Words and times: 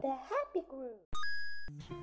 The 0.00 0.08
Happy 0.08 0.66
Group. 0.68 1.02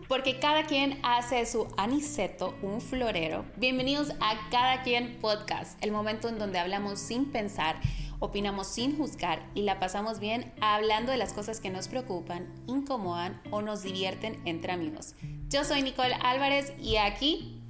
Porque 0.07 0.39
cada 0.39 0.65
quien 0.65 0.99
hace 1.03 1.45
su 1.45 1.67
aniceto 1.77 2.55
un 2.61 2.81
florero. 2.81 3.45
Bienvenidos 3.57 4.11
a 4.19 4.49
Cada 4.49 4.83
quien 4.83 5.19
podcast, 5.19 5.83
el 5.83 5.91
momento 5.91 6.27
en 6.27 6.39
donde 6.39 6.59
hablamos 6.59 6.99
sin 6.99 7.31
pensar, 7.31 7.79
opinamos 8.19 8.67
sin 8.67 8.97
juzgar 8.97 9.47
y 9.55 9.63
la 9.63 9.79
pasamos 9.79 10.19
bien 10.19 10.53
hablando 10.61 11.11
de 11.11 11.17
las 11.17 11.33
cosas 11.33 11.59
que 11.59 11.69
nos 11.69 11.87
preocupan, 11.87 12.53
incomodan 12.67 13.41
o 13.51 13.61
nos 13.61 13.81
divierten 13.81 14.39
entre 14.45 14.71
amigos. 14.71 15.15
Yo 15.49 15.63
soy 15.63 15.81
Nicole 15.81 16.15
Álvarez 16.21 16.73
y 16.79 16.97
aquí, 16.97 17.61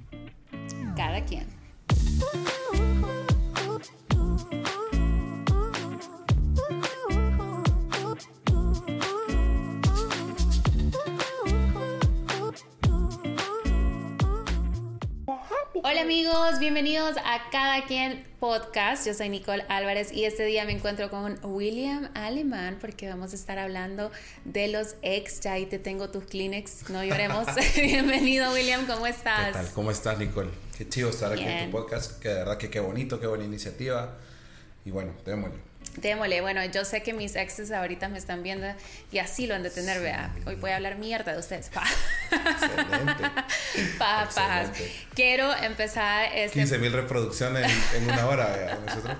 cada 0.96 1.24
quien. 1.24 1.46
Hola 16.00 16.06
amigos, 16.06 16.58
bienvenidos 16.58 17.18
a 17.18 17.50
Cada 17.52 17.84
Quien 17.84 18.24
Podcast. 18.40 19.06
Yo 19.06 19.12
soy 19.12 19.28
Nicole 19.28 19.66
Álvarez 19.68 20.10
y 20.12 20.24
este 20.24 20.46
día 20.46 20.64
me 20.64 20.72
encuentro 20.72 21.10
con 21.10 21.38
William 21.42 22.08
Alemán 22.14 22.78
porque 22.80 23.06
vamos 23.06 23.34
a 23.34 23.36
estar 23.36 23.58
hablando 23.58 24.10
de 24.46 24.68
los 24.68 24.96
ex. 25.02 25.40
Ya 25.40 25.52
ahí 25.52 25.66
te 25.66 25.78
tengo 25.78 26.08
tus 26.08 26.24
Kleenex, 26.24 26.88
no 26.88 27.04
lloremos. 27.04 27.46
Bienvenido 27.76 28.50
William, 28.54 28.86
¿cómo 28.86 29.06
estás? 29.06 29.48
¿Qué 29.48 29.52
tal? 29.52 29.70
¿Cómo 29.74 29.90
estás, 29.90 30.18
Nicole? 30.18 30.48
Qué 30.78 30.88
chido 30.88 31.10
estar 31.10 31.34
aquí 31.34 31.44
en 31.44 31.66
tu 31.66 31.76
podcast. 31.76 32.18
Que 32.18 32.30
de 32.30 32.34
verdad 32.36 32.56
que 32.56 32.70
qué 32.70 32.80
bonito, 32.80 33.20
qué 33.20 33.26
buena 33.26 33.44
iniciativa. 33.44 34.16
Y 34.86 34.92
bueno, 34.92 35.12
démosle. 35.26 35.69
Démosle, 35.96 36.40
bueno, 36.40 36.64
yo 36.66 36.84
sé 36.84 37.02
que 37.02 37.12
mis 37.12 37.34
exes 37.36 37.72
ahorita 37.72 38.08
me 38.08 38.18
están 38.18 38.42
viendo 38.42 38.66
y 39.12 39.18
así 39.18 39.46
lo 39.46 39.54
han 39.54 39.62
de 39.62 39.70
tener, 39.70 40.00
vea. 40.00 40.34
Hoy 40.46 40.54
voy 40.54 40.70
a 40.70 40.76
hablar 40.76 40.96
mierda 40.96 41.32
de 41.32 41.38
ustedes. 41.38 41.68
Pa. 41.68 41.84
Excelente. 42.30 43.24
Pa. 43.98 44.24
Excelente. 44.24 44.92
Quiero 45.14 45.52
empezar 45.56 46.30
este 46.34 46.58
15 46.60 46.78
mil 46.78 46.92
reproducciones 46.92 47.70
en, 47.94 48.02
en 48.04 48.10
una 48.10 48.26
hora. 48.26 48.46
vea, 48.56 48.78
Nosotros, 48.86 49.16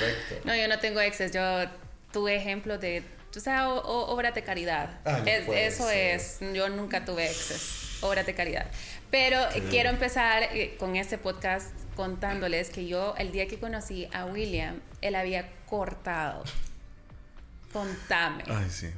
perfecto. 0.00 0.46
No, 0.46 0.54
yo 0.56 0.68
no 0.68 0.78
tengo 0.78 1.00
exes, 1.00 1.32
yo 1.32 1.64
tuve 2.12 2.36
ejemplos 2.36 2.80
de, 2.80 3.02
o 3.36 3.40
sea, 3.40 3.68
o- 3.68 3.80
o- 3.80 4.14
obras 4.14 4.34
de 4.34 4.42
caridad. 4.42 5.00
Ah, 5.04 5.18
no 5.22 5.26
Es- 5.26 5.74
eso 5.74 5.88
ser. 5.88 6.14
es, 6.16 6.38
yo 6.54 6.68
nunca 6.68 7.04
tuve 7.04 7.26
exes, 7.26 7.98
obras 8.00 8.24
de 8.26 8.34
caridad. 8.34 8.66
Pero 9.10 9.40
eh, 9.54 9.62
quiero 9.70 9.90
empezar 9.90 10.44
eh, 10.52 10.76
con 10.78 10.96
este 10.96 11.18
podcast 11.18 11.68
contándoles 11.94 12.70
que 12.70 12.86
yo 12.86 13.14
el 13.18 13.32
día 13.32 13.46
que 13.48 13.58
conocí 13.58 14.08
a 14.12 14.24
William, 14.26 14.80
él 15.00 15.14
había 15.14 15.48
cortado. 15.68 16.44
Contame. 17.72 18.44
Ay, 18.48 18.70
sí. 18.70 18.88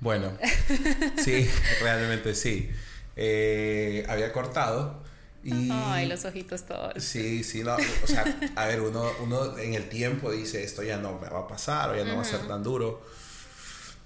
Bueno, 0.00 0.32
sí, 1.22 1.48
realmente 1.82 2.34
sí. 2.34 2.70
Eh, 3.16 4.04
había 4.08 4.32
cortado 4.32 5.02
y... 5.44 5.70
Ay, 5.70 6.06
los 6.06 6.24
ojitos 6.24 6.64
todos. 6.64 7.02
Sí, 7.02 7.44
sí, 7.44 7.62
no, 7.62 7.76
o 7.76 8.06
sea, 8.06 8.24
a 8.56 8.66
ver, 8.66 8.80
uno, 8.80 9.10
uno 9.22 9.58
en 9.58 9.74
el 9.74 9.88
tiempo 9.88 10.32
dice 10.32 10.64
esto 10.64 10.82
ya 10.82 10.96
no 10.96 11.18
me 11.18 11.28
va 11.28 11.40
a 11.40 11.46
pasar 11.46 11.90
o 11.90 11.96
ya 11.96 12.04
no 12.04 12.16
va 12.16 12.22
a 12.22 12.24
ser 12.24 12.48
tan 12.48 12.62
duro. 12.62 13.02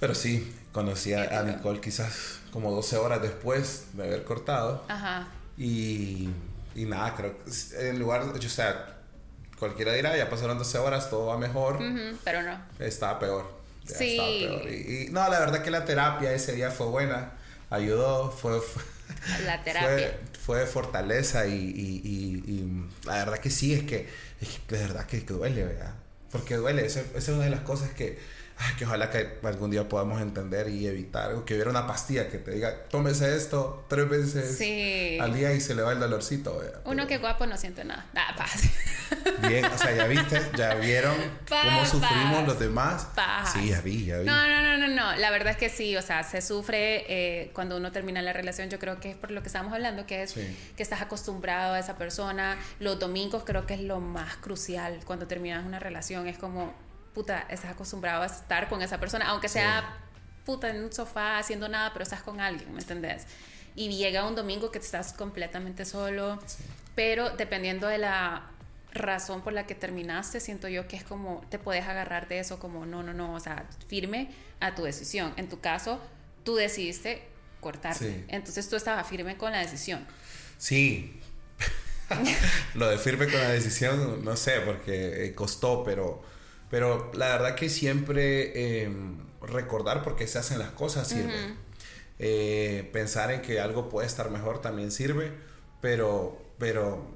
Pero 0.01 0.15
sí, 0.15 0.53
conocí 0.73 1.13
a. 1.13 1.43
Nicole 1.43 1.81
quizás 1.81 2.41
como 2.53 2.71
12 2.73 2.97
horas 2.97 3.23
después 3.23 3.87
de 3.93 4.05
haber 4.05 4.25
cortado. 4.25 4.85
Ajá. 4.89 5.29
Y, 5.57 6.29
y 6.75 6.85
nada, 6.85 7.15
creo 7.17 7.37
que 7.39 7.89
en 7.89 7.99
lugar, 7.99 8.23
o 8.23 8.41
sea, 8.41 8.99
cualquiera 9.59 9.93
dirá, 9.93 10.17
ya 10.17 10.31
pasaron 10.31 10.59
12 10.59 10.79
horas, 10.79 11.11
todo 11.11 11.27
va 11.27 11.39
mejor. 11.39 11.77
Ujú, 11.77 12.17
pero 12.25 12.43
no. 12.43 12.59
Estaba 12.79 13.19
peor. 13.19 13.51
ya 13.85 13.97
Sí. 13.97 14.11
estaba 14.19 14.61
peor. 14.61 14.73
Y, 14.73 15.07
y 15.07 15.09
no, 15.11 15.29
la 15.29 15.41
verdad 15.41 15.63
que 15.63 15.71
la 15.71 15.85
terapia 15.85 16.33
ese 16.33 16.53
día 16.55 16.71
fue 16.71 16.87
buena, 16.87 17.33
ayudó, 17.71 18.31
fue, 18.31 18.61
fue, 18.61 18.83
La 19.47 19.63
terapia. 19.63 20.17
fue, 20.45 20.65
fue 20.65 20.67
fortaleza 20.67 21.47
y, 21.47 21.55
y- 21.55 22.43
y- 22.47 22.89
la 23.07 23.15
verdad 23.15 23.39
que 23.39 23.51
sí, 23.51 23.73
es 23.75 23.83
que, 23.85 24.09
es 24.41 24.49
que 24.67 24.77
de 24.77 24.83
verdad 24.87 25.07
que, 25.07 25.21
duele, 25.21 25.65
¿verdad? 25.65 25.95
Porque 26.31 26.57
duele, 26.57 26.85
esa 26.87 27.03
es 27.17 27.29
una 27.29 27.45
de 27.45 27.51
las 27.51 27.61
cosas 27.61 27.91
que, 27.91 28.19
ay, 28.59 28.75
que 28.79 28.85
ojalá 28.85 29.11
que 29.11 29.39
algún 29.45 29.71
día 29.71 29.89
podamos 29.89 30.21
entender 30.21 30.69
y 30.69 30.87
evitar, 30.87 31.33
o 31.35 31.45
que 31.45 31.55
hubiera 31.55 31.71
una 31.71 31.87
pastilla 31.87 32.29
que 32.29 32.39
te 32.39 32.51
diga, 32.53 32.85
tómese 32.91 33.37
esto 33.37 33.85
tres 33.89 34.09
veces 34.09 34.57
Sí. 34.59 35.19
al 35.21 35.35
día 35.35 35.53
y 35.53 35.61
se 35.61 35.75
le 35.75 35.83
va 35.83 35.93
el 35.93 36.01
dolorcito. 36.01 36.61
Uno 36.85 37.07
que 37.07 37.19
guapo 37.19 37.47
no 37.47 37.57
siente 37.57 37.85
nada. 37.85 38.07
Paz. 38.37 38.63
Bien, 39.49 39.65
o 39.65 39.79
sea, 39.79 39.95
ya 39.95 40.05
viste, 40.07 40.41
ya 40.57 40.75
vieron 40.75 41.15
cómo 41.49 41.85
sufrimos 41.87 42.47
los 42.47 42.59
demás. 42.59 43.07
Sí, 43.53 43.69
ya 43.69 43.81
vi, 43.81 44.05
ya 44.07 44.19
vi. 44.19 44.27
No, 44.27 44.47
no, 44.49 44.63
no, 44.63 44.79
no, 44.79 44.95
no. 44.95 45.17
La 45.17 45.31
verdad 45.31 45.53
es 45.53 45.57
que 45.57 45.69
sí, 45.71 45.97
o 45.97 46.03
sea, 46.03 46.23
se 46.25 46.43
sufre 46.43 47.05
eh, 47.09 47.51
cuando 47.55 47.77
uno 47.77 47.93
termina 47.93 48.21
la 48.23 48.33
relación. 48.33 48.69
Yo 48.69 48.79
creo 48.79 49.01
que 49.01 49.11
es 49.13 49.17
por 49.17 49.31
lo 49.31 49.41
que 49.43 49.47
estamos 49.49 49.73
hablando, 49.73 50.07
que 50.07 50.23
es 50.23 50.33
Sí. 50.33 50.57
que 50.77 50.83
estás 50.83 51.01
acostumbrado 51.01 51.75
a 51.75 51.79
esa 51.79 51.97
persona. 51.97 52.59
Los 52.81 52.99
domingos 52.99 53.45
creo 53.47 53.67
que 53.67 53.75
es 53.75 53.81
lo 53.81 54.01
más 54.01 54.37
crucial 54.37 55.01
cuando 55.05 55.27
terminas 55.27 55.65
una 55.65 55.79
relación. 55.79 56.27
Es 56.27 56.37
como, 56.39 56.75
puta, 57.19 57.47
estás 57.51 57.73
acostumbrado 57.73 58.23
a 58.23 58.27
estar 58.27 58.69
con 58.69 58.81
esa 58.81 59.01
persona, 59.01 59.27
aunque 59.27 59.49
sea, 59.49 59.99
puta, 60.47 60.71
en 60.71 60.85
un 60.85 60.93
sofá 60.93 61.39
haciendo 61.39 61.69
nada, 61.69 61.93
pero 61.93 62.05
estás 62.05 62.23
con 62.23 62.41
alguien, 62.41 62.73
¿me 62.73 62.79
entendés? 62.79 63.25
Y 63.75 63.89
llega 63.97 64.25
un 64.25 64.37
domingo 64.37 64.71
que 64.71 64.79
estás 64.79 65.15
completamente 65.15 65.85
solo, 65.85 66.39
pero 66.95 67.31
dependiendo 67.31 67.89
de 67.89 67.99
la 67.99 68.53
razón 68.93 69.43
por 69.43 69.53
la 69.53 69.67
que 69.67 69.75
terminaste, 69.75 70.39
siento 70.39 70.69
yo 70.69 70.87
que 70.87 70.95
es 70.95 71.03
como, 71.03 71.45
te 71.51 71.59
puedes 71.59 71.89
agarrar 71.89 72.29
de 72.29 72.39
eso 72.39 72.61
como, 72.61 72.87
no, 72.87 73.03
no, 73.03 73.13
no, 73.13 73.35
o 73.35 73.41
sea, 73.41 73.67
firme 73.89 74.31
a 74.61 74.77
tu 74.77 74.85
decisión. 74.85 75.35
En 75.37 75.49
tu 75.49 75.59
caso, 75.59 76.01
tú 76.45 76.55
decidiste 76.55 77.27
cortarte. 77.59 78.13
Sí. 78.13 78.25
Entonces 78.29 78.69
tú 78.69 78.77
estabas 78.77 79.09
firme 79.09 79.37
con 79.37 79.51
la 79.51 79.59
decisión. 79.59 80.07
Sí. 80.57 81.21
Lo 82.75 82.89
de 82.89 82.97
firme 82.97 83.27
con 83.27 83.41
la 83.41 83.51
decisión, 83.51 84.25
no 84.25 84.37
sé, 84.37 84.61
porque 84.61 85.27
eh, 85.27 85.35
costó, 85.35 85.83
pero, 85.83 86.23
pero 86.71 87.11
la 87.15 87.29
verdad 87.29 87.55
que 87.55 87.69
siempre 87.69 88.83
eh, 88.85 88.91
recordar 89.43 90.03
por 90.03 90.17
qué 90.17 90.27
se 90.27 90.39
hacen 90.39 90.59
las 90.59 90.71
cosas 90.71 91.09
sirve. 91.09 91.55
Eh, 92.19 92.89
pensar 92.93 93.31
en 93.31 93.43
que 93.43 93.61
algo 93.61 93.89
puede 93.89 94.07
estar 94.07 94.31
mejor 94.31 94.61
también 94.61 94.91
sirve, 94.91 95.33
pero, 95.81 96.41
pero, 96.59 97.07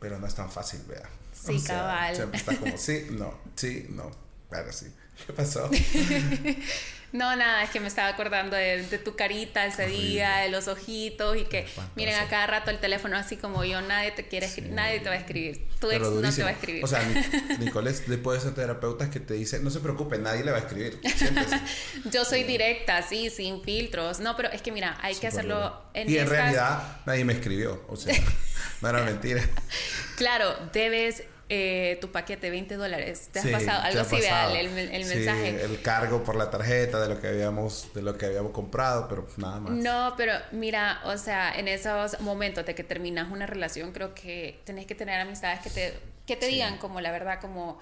pero 0.00 0.18
no 0.18 0.26
es 0.26 0.34
tan 0.34 0.50
fácil, 0.50 0.80
vea. 0.88 1.08
Sí, 1.32 1.62
cabal. 1.62 2.16
Siempre 2.16 2.38
está 2.38 2.56
como, 2.56 2.78
sí, 2.78 3.06
no, 3.10 3.34
sí, 3.54 3.86
no, 3.90 4.10
pero 4.50 4.72
sí. 4.72 4.86
¿Qué 5.26 5.32
pasó? 5.32 5.70
No, 7.12 7.34
nada, 7.36 7.62
es 7.62 7.70
que 7.70 7.80
me 7.80 7.88
estaba 7.88 8.08
acordando 8.08 8.56
de, 8.56 8.82
de 8.82 8.98
tu 8.98 9.16
carita 9.16 9.64
ese 9.64 9.84
Horrible. 9.84 10.02
día, 10.06 10.36
de 10.38 10.48
los 10.50 10.68
ojitos 10.68 11.36
y 11.36 11.44
que 11.44 11.60
Espantoso. 11.60 11.92
miren 11.96 12.14
a 12.16 12.28
cada 12.28 12.46
rato 12.46 12.70
el 12.70 12.78
teléfono 12.78 13.16
así 13.16 13.36
como 13.36 13.64
yo, 13.64 13.80
nadie 13.80 14.10
te 14.10 14.26
quiere 14.28 14.46
escribir, 14.46 14.72
nadie 14.72 15.00
te 15.00 15.08
va 15.08 15.14
a 15.14 15.18
escribir. 15.18 15.66
Tu 15.80 15.90
ex 15.90 16.00
no 16.02 16.32
te 16.32 16.42
va 16.42 16.48
a 16.48 16.52
escribir. 16.52 16.84
O 16.84 16.86
sea, 16.86 17.00
Nic- 17.02 17.58
Nicole 17.58 17.90
es 17.90 18.08
después 18.08 18.38
de 18.42 18.48
esos 18.48 18.54
terapeutas 18.56 19.08
que 19.08 19.20
te 19.20 19.34
dicen, 19.34 19.62
no 19.64 19.70
se 19.70 19.80
preocupe, 19.80 20.18
nadie 20.18 20.44
le 20.44 20.50
va 20.50 20.58
a 20.58 20.60
escribir. 20.60 21.00
Yo 22.10 22.24
soy 22.24 22.44
directa, 22.44 23.02
sí, 23.02 23.30
sin 23.30 23.62
filtros. 23.62 24.20
No, 24.20 24.36
pero 24.36 24.50
es 24.50 24.60
que 24.62 24.72
mira, 24.72 24.98
hay 25.00 25.14
que 25.14 25.26
hacerlo 25.26 25.80
en 25.94 26.10
Y 26.10 26.18
en 26.18 26.28
realidad 26.28 26.98
nadie 27.06 27.24
me 27.24 27.32
escribió. 27.34 27.84
O 27.88 27.96
sea, 27.96 28.14
no 28.82 28.88
era 28.88 29.02
mentira. 29.04 29.42
Claro, 30.16 30.54
debes 30.72 31.22
eh, 31.48 31.98
tu 32.00 32.10
paquete 32.10 32.50
20 32.50 32.74
dólares. 32.76 33.28
¿Te 33.32 33.38
has 33.38 33.44
Sí, 33.44 33.52
pasado? 33.52 33.80
¿qué 33.82 33.88
Algo 33.88 34.00
así, 34.00 34.16
el, 34.16 34.66
el- 34.78 34.90
el 34.92 35.04
Sí, 35.04 35.14
mensaje. 35.14 35.62
el 35.64 35.80
cargo 35.80 36.24
por 36.24 36.34
la 36.36 36.50
tarjeta 36.50 37.00
de 37.00 37.08
lo 37.08 37.20
que 37.20 37.28
habíamos, 37.28 37.88
de 37.94 38.02
lo 38.02 38.18
que 38.18 38.26
habíamos 38.26 38.52
comprado, 38.52 39.06
pero 39.08 39.28
nada 39.36 39.60
más. 39.60 39.72
No, 39.72 40.14
pero 40.16 40.32
mira, 40.52 41.00
o 41.04 41.16
sea, 41.18 41.52
en 41.56 41.68
esos 41.68 42.20
momentos 42.20 42.66
de 42.66 42.74
que 42.74 42.82
terminas 42.84 43.30
una 43.30 43.46
relación, 43.46 43.92
creo 43.92 44.14
que 44.14 44.60
tenés 44.64 44.86
que 44.86 44.94
tener 44.96 45.20
amistades 45.20 45.60
que 45.60 45.70
te, 45.70 45.94
que 46.26 46.34
te 46.36 46.46
Sí. 46.46 46.54
digan 46.54 46.78
como 46.78 47.00
la 47.00 47.12
verdad, 47.12 47.40
como, 47.40 47.78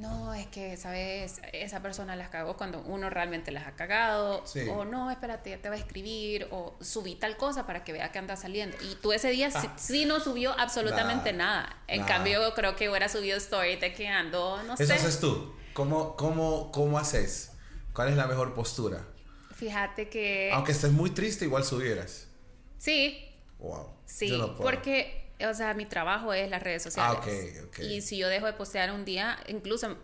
no, 0.00 0.32
es 0.34 0.46
que, 0.46 0.76
¿sabes? 0.76 1.40
Esa 1.52 1.80
persona 1.82 2.16
las 2.16 2.30
cagó 2.30 2.56
cuando 2.56 2.80
uno 2.80 3.10
realmente 3.10 3.50
las 3.50 3.66
ha 3.66 3.72
cagado. 3.72 4.46
Sí. 4.46 4.60
O 4.70 4.84
no, 4.84 5.10
espérate, 5.10 5.50
ya 5.50 5.58
te 5.58 5.68
va 5.68 5.74
a 5.74 5.78
escribir. 5.78 6.48
O 6.50 6.74
subí 6.80 7.14
tal 7.16 7.36
cosa 7.36 7.66
para 7.66 7.84
que 7.84 7.92
vea 7.92 8.10
que 8.10 8.18
anda 8.18 8.34
saliendo. 8.36 8.76
Y 8.82 8.94
tú 8.96 9.12
ese 9.12 9.30
día 9.30 9.50
sí, 9.50 9.68
sí 9.76 10.04
no 10.06 10.18
subió 10.20 10.58
absolutamente 10.58 11.32
Nada. 11.32 11.62
nada. 11.62 11.82
En 11.86 12.00
Nada. 12.00 12.12
cambio, 12.14 12.54
creo 12.54 12.76
que 12.76 12.88
hubiera 12.88 13.08
subido 13.08 13.36
story 13.36 13.76
de 13.76 13.92
que 13.92 14.08
ando, 14.08 14.62
no 14.62 14.74
Eso 14.74 14.86
sé. 14.86 14.94
haces 14.94 15.20
tú. 15.20 15.54
¿Cómo, 15.74 16.16
cómo, 16.16 16.72
¿Cómo 16.72 16.98
haces? 16.98 17.52
¿Cuál 17.92 18.08
es 18.08 18.16
la 18.16 18.26
mejor 18.26 18.54
postura? 18.54 19.04
Fíjate 19.54 20.08
que... 20.08 20.50
Aunque 20.52 20.72
estés 20.72 20.92
muy 20.92 21.10
triste, 21.10 21.44
igual 21.44 21.64
subieras. 21.64 22.26
Sí, 22.78 23.26
Wow. 23.58 23.90
Sí, 24.06 24.30
no 24.36 24.56
porque, 24.56 25.19
o 25.48 25.54
sea, 25.54 25.74
mi 25.74 25.86
trabajo 25.86 26.32
es 26.32 26.50
las 26.50 26.62
redes 26.62 26.82
sociales. 26.82 27.16
Ah, 27.16 27.20
ok, 27.20 27.68
ok. 27.68 27.78
Y 27.80 28.00
si 28.02 28.16
yo 28.18 28.28
dejo 28.28 28.46
de 28.46 28.52
postear 28.52 28.90
un 28.92 29.04
día, 29.04 29.38
incluso 29.48 29.96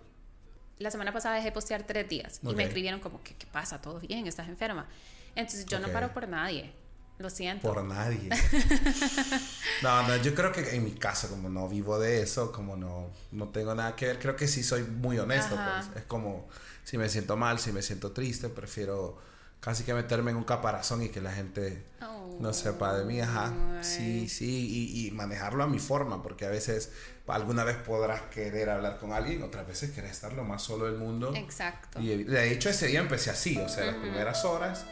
la 0.79 0.91
semana 0.91 1.13
pasada 1.13 1.35
dejé 1.37 1.47
de 1.47 1.53
postear 1.53 1.85
tres 1.85 2.09
días 2.09 2.41
y 2.43 2.49
Ok. 2.49 2.57
me 2.57 2.65
escribieron 2.65 3.01
como, 3.01 3.23
¿qué, 3.23 3.35
qué 3.35 3.47
pasa? 3.47 3.81
¿Todo 3.81 4.01
bien? 4.01 4.27
¿Estás 4.27 4.49
enferma? 4.49 4.87
Entonces 5.35 5.67
yo 5.67 5.79
no 5.79 5.89
paro 5.89 6.13
por 6.13 6.29
nadie. 6.29 6.73
Lo 7.19 7.31
siento. 7.31 7.73
Por 7.73 7.83
nadie. 7.83 8.29
no, 9.83 10.07
no, 10.07 10.17
yo 10.17 10.35
creo 10.35 10.53
que 10.53 10.77
en 10.77 10.85
mi 10.85 10.93
caso, 10.93 11.29
como 11.29 11.49
no 11.49 11.69
vivo 11.69 11.99
de 11.99 12.23
eso, 12.23 12.53
como 12.53 12.77
no, 12.77 13.11
no 13.33 13.49
tengo 13.49 13.75
nada 13.75 13.97
que 13.97 14.07
ver, 14.07 14.19
creo 14.19 14.37
que 14.37 14.47
sí 14.47 14.63
soy 14.63 14.83
muy 14.83 15.19
honesto. 15.19 15.57
Pues. 15.57 15.97
Es 15.97 16.05
como, 16.05 16.47
si 16.85 16.99
me 16.99 17.09
siento 17.09 17.37
mal, 17.37 17.59
si 17.59 17.73
me 17.73 17.81
siento 17.81 18.13
triste, 18.13 18.51
prefiero 18.51 19.19
casi 19.61 19.85
que 19.85 19.95
meterme 19.95 20.31
en 20.31 20.37
un 20.37 20.45
caparazón 20.45 21.03
y 21.03 21.09
que 21.09 21.21
la 21.21 21.33
gente 21.33 21.87
Oh. 22.03 22.16
No 22.41 22.53
sepa 22.53 22.97
de 22.99 23.05
mí, 23.05 23.21
ajá. 23.21 23.53
Ay. 23.79 23.85
Sí, 23.85 24.29
sí, 24.29 24.67
y, 24.95 25.07
y 25.07 25.11
manejarlo 25.13 25.63
a 25.65 25.67
mi 25.67 25.79
forma, 25.79 26.23
porque 26.23 26.45
a 26.47 26.51
veces 26.51 26.91
alguna 27.27 27.65
vez 27.65 27.77
podrás 27.77 28.23
querer 28.23 28.71
hablar 28.71 28.99
con 28.99 29.13
alguien, 29.13 29.43
otras 29.43 29.67
veces 29.67 29.91
querés 29.91 30.13
estar 30.13 30.33
lo 30.33 30.45
más 30.45 30.63
solo 30.63 30.85
del 30.87 30.97
mundo. 30.97 31.33
Exacto. 31.35 32.01
Y 32.01 32.25
de 32.25 32.53
hecho 32.53 32.69
ese 32.71 32.87
día 32.87 33.01
empecé 33.01 33.31
así, 33.31 33.59
o 33.59 33.69
sea, 33.69 33.87
las 33.87 33.97
primeras 33.97 34.45
horas 34.45 34.85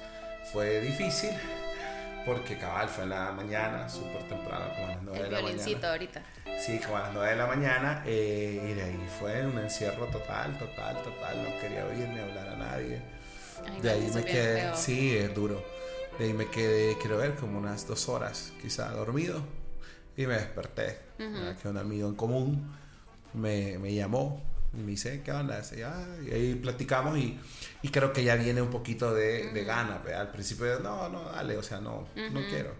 fue 0.52 0.80
difícil, 0.80 1.30
porque 2.26 2.56
cabal 2.58 2.88
fue 2.88 3.04
en 3.04 3.10
la 3.10 3.32
mañana, 3.32 3.88
súper 3.88 4.26
temprano, 4.28 4.64
como 4.74 4.86
a 4.86 4.88
las 4.94 5.02
9 5.02 5.18
El 5.18 5.24
de 5.24 5.30
la 5.30 5.42
mañana. 5.42 5.90
ahorita. 5.90 6.22
Sí, 6.58 6.78
como 6.78 6.96
a 6.96 7.00
las 7.02 7.12
9 7.12 7.30
de 7.30 7.36
la 7.36 7.46
mañana, 7.46 8.02
eh, 8.06 8.68
y 8.70 8.74
de 8.74 8.82
ahí 8.82 9.06
fue 9.20 9.46
un 9.46 9.58
encierro 9.58 10.06
total, 10.06 10.56
total, 10.58 11.02
total, 11.02 11.42
no 11.42 11.60
quería 11.60 11.84
oír 11.86 12.08
ni 12.08 12.18
hablar 12.20 12.48
a 12.48 12.56
nadie. 12.56 13.02
Ay, 13.66 13.80
De 13.80 13.88
no, 13.88 13.94
ahí 13.94 14.10
me 14.14 14.24
quedé, 14.24 14.60
feo. 14.62 14.76
sí, 14.76 15.16
es 15.16 15.34
duro. 15.34 15.64
De 16.18 16.26
ahí 16.26 16.32
me 16.32 16.48
quedé, 16.48 16.96
quiero 16.98 17.18
ver, 17.18 17.34
como 17.34 17.58
unas 17.58 17.86
dos 17.86 18.08
horas, 18.08 18.52
quizá 18.62 18.90
dormido. 18.90 19.42
Y 20.16 20.26
me 20.26 20.34
desperté. 20.34 21.00
¿verdad? 21.18 21.56
Que 21.58 21.68
un 21.68 21.76
amigo 21.76 22.08
en 22.08 22.14
común 22.14 22.72
me, 23.32 23.78
me 23.78 23.92
llamó 23.94 24.42
y 24.72 24.76
me 24.78 24.90
dice, 24.92 25.22
¿qué 25.24 25.32
onda? 25.32 25.60
Y, 25.76 25.82
ah, 25.82 26.06
y 26.26 26.30
ahí 26.32 26.54
platicamos 26.54 27.18
y, 27.18 27.38
y 27.82 27.88
creo 27.88 28.12
que 28.12 28.22
ya 28.24 28.36
viene 28.36 28.62
un 28.62 28.70
poquito 28.70 29.12
de, 29.14 29.52
de 29.52 29.64
gana. 29.64 29.98
¿verdad? 29.98 30.20
Al 30.22 30.30
principio, 30.30 30.78
no, 30.80 31.08
no, 31.08 31.30
dale, 31.32 31.56
o 31.56 31.62
sea, 31.62 31.80
no, 31.80 32.06
no 32.14 32.40
quiero. 32.48 32.74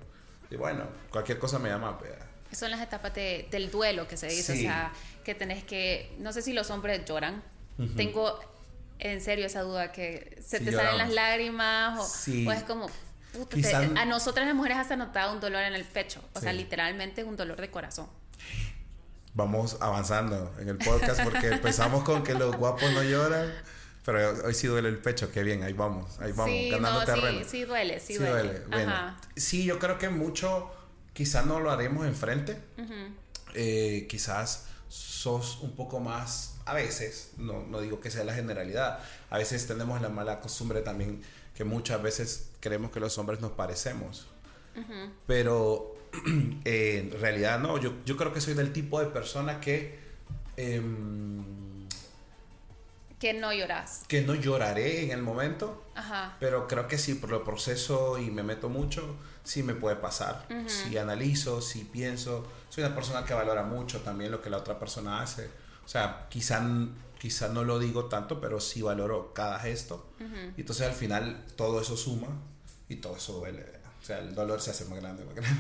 Y 0.51 0.57
bueno, 0.57 0.85
cualquier 1.11 1.39
cosa 1.41 1.59
me 1.59 1.69
llama. 1.71 1.99
¿verdad? 2.01 2.27
Son 2.53 2.71
las 2.71 2.81
etapas 2.81 3.13
de- 3.15 3.49
del 3.51 3.71
duelo 3.71 4.07
que 4.07 4.17
se 4.17 4.29
dice, 4.29 4.53
o 4.53 4.55
Sí. 4.55 4.63
sea, 4.63 4.93
que 5.25 5.35
tenés 5.35 5.65
que, 5.65 6.15
no 6.21 6.33
sé 6.33 6.41
si 6.43 6.53
los 6.53 6.71
hombres 6.71 7.05
lloran. 7.05 7.43
Tengo 7.97 8.39
en 9.01 9.21
serio 9.21 9.47
esa 9.47 9.63
duda 9.63 9.91
que 9.91 10.37
se 10.41 10.59
Sí, 10.61 10.65
te 10.67 10.71
salen 10.71 10.99
las 10.99 11.09
lloramos. 11.09 11.15
lágrimas 11.17 11.99
o, 12.01 12.05
Sí. 12.07 12.47
o 12.47 12.53
es 12.53 12.63
como, 12.63 12.87
puta, 13.39 13.57
te- 13.57 13.99
a 13.99 14.05
nosotras 14.05 14.47
las 14.47 14.55
mujeres 14.55 14.79
hasta 14.79 14.97
notado 14.97 15.33
un 15.33 15.41
dolor 15.41 15.63
en 15.63 15.75
el 15.75 15.85
pecho, 15.85 16.21
o 16.35 16.41
sea, 16.41 16.53
Sí. 16.53 16.59
literalmente 16.59 17.21
es 17.23 17.27
un 17.27 17.37
dolor 17.37 17.61
de 17.61 17.71
corazón. 17.71 18.07
Vamos 19.35 19.79
avanzando 19.81 20.55
en 20.61 20.69
el 20.69 20.79
podcast 20.79 21.23
porque 21.25 21.49
empezamos 21.49 22.05
con 22.05 22.23
que 22.23 22.35
los 22.35 22.57
guapos 22.57 22.91
no 22.93 23.03
lloran. 23.03 23.53
Pero 24.05 24.45
hoy 24.45 24.53
sí 24.53 24.67
duele 24.67 24.91
el 24.91 24.99
pecho, 24.99 25.33
qué 25.33 25.43
bien, 25.43 25.63
ahí 25.63 25.73
vamos, 25.73 26.21
ahí 26.21 26.31
vamos, 26.33 26.51
sí, 26.55 26.69
ganando 26.69 27.01
no, 27.01 27.07
terreno. 27.07 27.39
sí, 27.41 27.47
sí 27.49 27.65
duele, 27.65 27.99
sí, 28.01 28.07
Sí 28.09 28.15
duele. 28.19 28.35
duele. 28.43 28.61
Bueno, 28.67 28.93
Ajá. 28.93 29.17
sí, 29.35 29.65
yo 29.65 29.79
creo 29.79 29.97
que 29.99 30.11
mucho, 30.11 30.71
quizás 31.15 31.47
no 31.47 31.59
lo 31.59 31.71
haremos 31.71 32.07
enfrente. 32.07 32.59
Eh, 33.55 34.07
quizás 34.11 34.67
sos 34.89 35.61
un 35.63 35.75
poco 35.75 36.01
más, 36.01 36.57
a 36.67 36.75
veces, 36.75 37.31
no, 37.39 37.63
no 37.65 37.81
digo 37.81 37.99
que 38.01 38.11
sea 38.11 38.25
la 38.25 38.35
generalidad, 38.35 38.99
a 39.31 39.39
veces 39.39 39.67
tenemos 39.67 40.03
la 40.03 40.11
mala 40.11 40.39
costumbre 40.41 40.83
también 40.83 41.23
que 41.55 41.65
muchas 41.65 42.03
veces 42.03 42.51
creemos 42.61 42.91
que 42.91 43.01
los 43.01 43.17
hombres 43.19 43.41
nos 43.41 43.53
parecemos. 43.53 44.27
Pero 45.27 45.95
eh, 46.65 47.09
en 47.13 47.21
realidad 47.21 47.59
no, 47.61 47.79
yo, 47.79 47.93
yo 48.05 48.17
creo 48.17 48.33
que 48.33 48.41
soy 48.41 48.55
del 48.55 48.73
tipo 48.73 49.01
de 49.01 49.07
persona 49.07 49.61
que... 49.61 49.99
em, 50.57 51.87
Que 53.21 53.33
no 53.35 53.53
lloras. 53.53 54.03
que 54.09 54.23
no 54.23 54.35
lloraré 54.35 55.05
en 55.05 55.11
el 55.13 55.23
momento, 55.23 55.85
Ajá. 55.95 56.37
pero 56.41 56.67
creo 56.67 56.89
que 56.89 56.99
si 56.99 57.15
por 57.15 57.31
lo 57.31 57.45
proceso 57.45 58.19
y 58.19 58.31
me 58.31 58.43
meto 58.43 58.69
mucho, 58.69 59.17
sí 59.45 59.63
me 59.63 59.75
puede 59.75 59.97
pasar. 59.97 60.47
Si 60.67 60.99
analizo, 60.99 61.61
si 61.63 61.85
pienso, 61.85 62.47
soy 62.69 62.85
una 62.85 62.95
persona 62.95 63.25
que 63.25 63.33
valora 63.33 63.63
mucho 63.63 64.01
también 64.01 64.31
lo 64.33 64.43
que 64.43 64.51
la 64.51 64.59
otra 64.59 64.79
persona 64.79 65.23
hace. 65.23 65.49
O 65.85 65.89
sea, 65.89 66.27
quizá, 66.29 66.61
quizá 67.25 67.49
no 67.49 67.65
lo 67.65 67.79
digo 67.79 68.05
tanto, 68.11 68.39
pero 68.39 68.61
sí 68.61 68.83
valoro 68.83 69.33
cada 69.33 69.59
gesto. 69.59 70.13
Y 70.59 70.61
entonces 70.61 70.87
al 70.87 70.93
final 70.93 71.43
todo 71.57 71.81
eso 71.81 71.97
suma 71.97 72.29
y 72.87 72.97
todo 72.97 73.17
eso 73.17 73.33
duele. 73.39 73.65
O 74.03 74.05
sea, 74.05 74.19
el 74.19 74.35
dolor 74.35 74.61
se 74.61 74.73
hace 74.73 74.85
más 74.85 75.01
grande, 75.01 75.25
más 75.25 75.35
grande. 75.35 75.59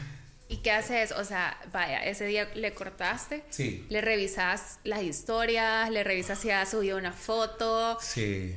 ¿Y 0.49 0.58
qué 0.58 0.72
haces? 0.72 1.12
O 1.12 1.25
sea, 1.25 1.58
vaya, 1.72 2.05
ese 2.05 2.26
día 2.26 2.50
le 2.55 2.75
cortaste, 2.75 3.44
Sí, 3.49 3.87
le 3.88 4.00
revisas 4.02 4.78
las 4.84 5.02
historias, 5.02 5.88
le 5.90 6.05
revisas 6.05 6.38
si 6.38 6.50
ha 6.50 6.66
subido 6.66 6.99
una 6.99 7.12
foto, 7.14 7.99
sí. 8.00 8.55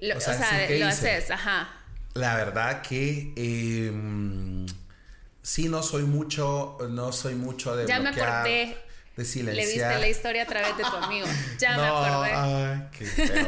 lo- 0.00 0.14
O 0.14 0.18
o 0.18 0.20
sea, 0.20 0.34
sea, 0.34 0.60
sí, 0.62 0.66
¿qué 0.66 0.78
lo 0.78 0.86
hice? 0.88 1.08
haces, 1.08 1.30
ajá. 1.30 1.68
La 2.14 2.36
verdad 2.36 2.82
que 2.82 3.32
eh, 3.36 3.92
sí 5.42 5.68
no 5.68 5.82
soy 5.82 6.04
mucho, 6.04 6.78
no 6.90 7.12
soy 7.12 7.34
mucho 7.34 7.76
de 7.76 7.86
Ya 7.86 7.98
me 8.00 8.10
bloquear, 8.10 8.46
acordé. 8.46 8.76
De 9.16 9.22
Le 9.22 9.28
silenciar. 9.28 9.66
viste 9.92 9.98
la 10.00 10.08
historia 10.08 10.42
a 10.42 10.46
través 10.46 10.76
de 10.76 10.82
tu 10.82 10.96
amigo. 10.96 11.26
Ya 11.58 11.76
me 11.76 11.86
no, 11.86 11.96
acordé. 11.98 12.30
ay, 12.32 12.88
qué 12.98 13.04
feo, 13.06 13.46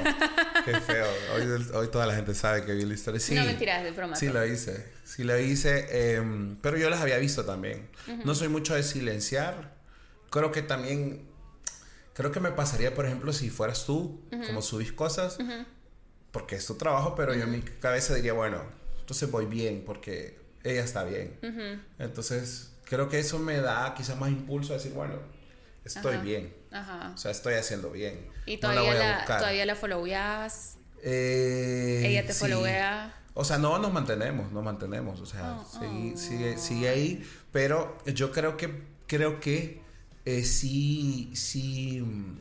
qué 0.64 0.80
feo. 0.80 1.06
Hoy, 1.34 1.66
hoy 1.74 1.88
toda 1.88 2.06
la 2.06 2.14
gente 2.14 2.34
sabe 2.34 2.64
que 2.64 2.72
vi 2.74 2.84
la 2.84 2.94
historia. 2.94 3.18
Sí, 3.20 3.34
No, 3.34 3.44
mentiras, 3.44 3.82
de 3.82 3.90
broma. 3.90 4.14
Sí 4.16 4.28
lo 4.28 4.46
hice, 4.46 4.86
sí 5.04 5.24
lo 5.24 5.38
hice, 5.38 5.86
eh, 5.90 6.56
pero 6.62 6.76
yo 6.78 6.88
las 6.88 7.00
había 7.00 7.18
visto 7.18 7.44
también. 7.44 7.88
No 8.24 8.34
soy 8.34 8.48
mucho 8.48 8.74
de 8.74 8.82
silenciar. 8.82 9.74
Creo 10.30 10.52
que 10.52 10.62
también, 10.62 11.26
creo 12.14 12.30
que 12.30 12.40
me 12.40 12.52
pasaría, 12.52 12.94
por 12.94 13.06
ejemplo, 13.06 13.32
si 13.32 13.50
fueras 13.50 13.84
tú, 13.86 14.20
como 14.46 14.62
subís 14.62 14.92
cosas, 14.92 15.38
porque 16.30 16.56
es 16.56 16.66
tu 16.66 16.74
trabajo, 16.76 17.14
pero 17.16 17.34
yo 17.34 17.44
en 17.44 17.50
mi 17.50 17.62
cabeza 17.62 18.14
diría, 18.14 18.34
bueno, 18.34 18.62
entonces 19.00 19.30
voy 19.30 19.46
bien, 19.46 19.82
porque 19.84 20.38
ella 20.62 20.84
está 20.84 21.02
bien. 21.04 21.38
Entonces, 21.98 22.70
creo 22.84 23.08
que 23.08 23.18
eso 23.18 23.38
me 23.40 23.56
da 23.60 23.94
quizás 23.94 24.16
más 24.18 24.30
impulso 24.30 24.72
a 24.74 24.76
decir, 24.76 24.92
bueno, 24.92 25.14
estoy 25.86 26.14
Ajá. 26.14 26.22
bien. 26.22 26.54
Ajá. 26.72 27.12
O 27.14 27.18
sea, 27.18 27.30
estoy 27.30 27.54
haciendo 27.54 27.90
bien. 27.90 28.28
Y 28.46 28.56
No 28.58 28.68
la 28.68 28.74
todavía 28.74 28.92
voy 28.92 29.00
a 29.02 29.08
la, 29.10 29.16
buscar. 29.18 29.38
todavía 29.38 29.66
la 29.66 29.74
followeas. 29.76 30.76
Eh, 31.02 32.02
Ella 32.04 32.26
te 32.26 32.32
sí. 32.32 32.40
followea. 32.40 33.14
O 33.34 33.44
sea, 33.44 33.58
no 33.58 33.78
nos 33.78 33.92
mantenemos, 33.92 34.50
nos 34.52 34.64
mantenemos. 34.64 35.20
O 35.20 35.26
sea, 35.26 35.58
Oh, 35.60 35.66
sí, 35.80 36.12
oh. 36.14 36.18
sigue, 36.18 36.58
sigue 36.58 36.88
ahí. 36.88 37.30
Pero 37.52 37.96
yo 38.06 38.30
creo 38.32 38.56
que, 38.56 38.82
creo 39.06 39.40
que 39.40 39.82
eh, 40.24 40.42
sí, 40.44 41.30
sí, 41.34 42.00
mm, 42.00 42.38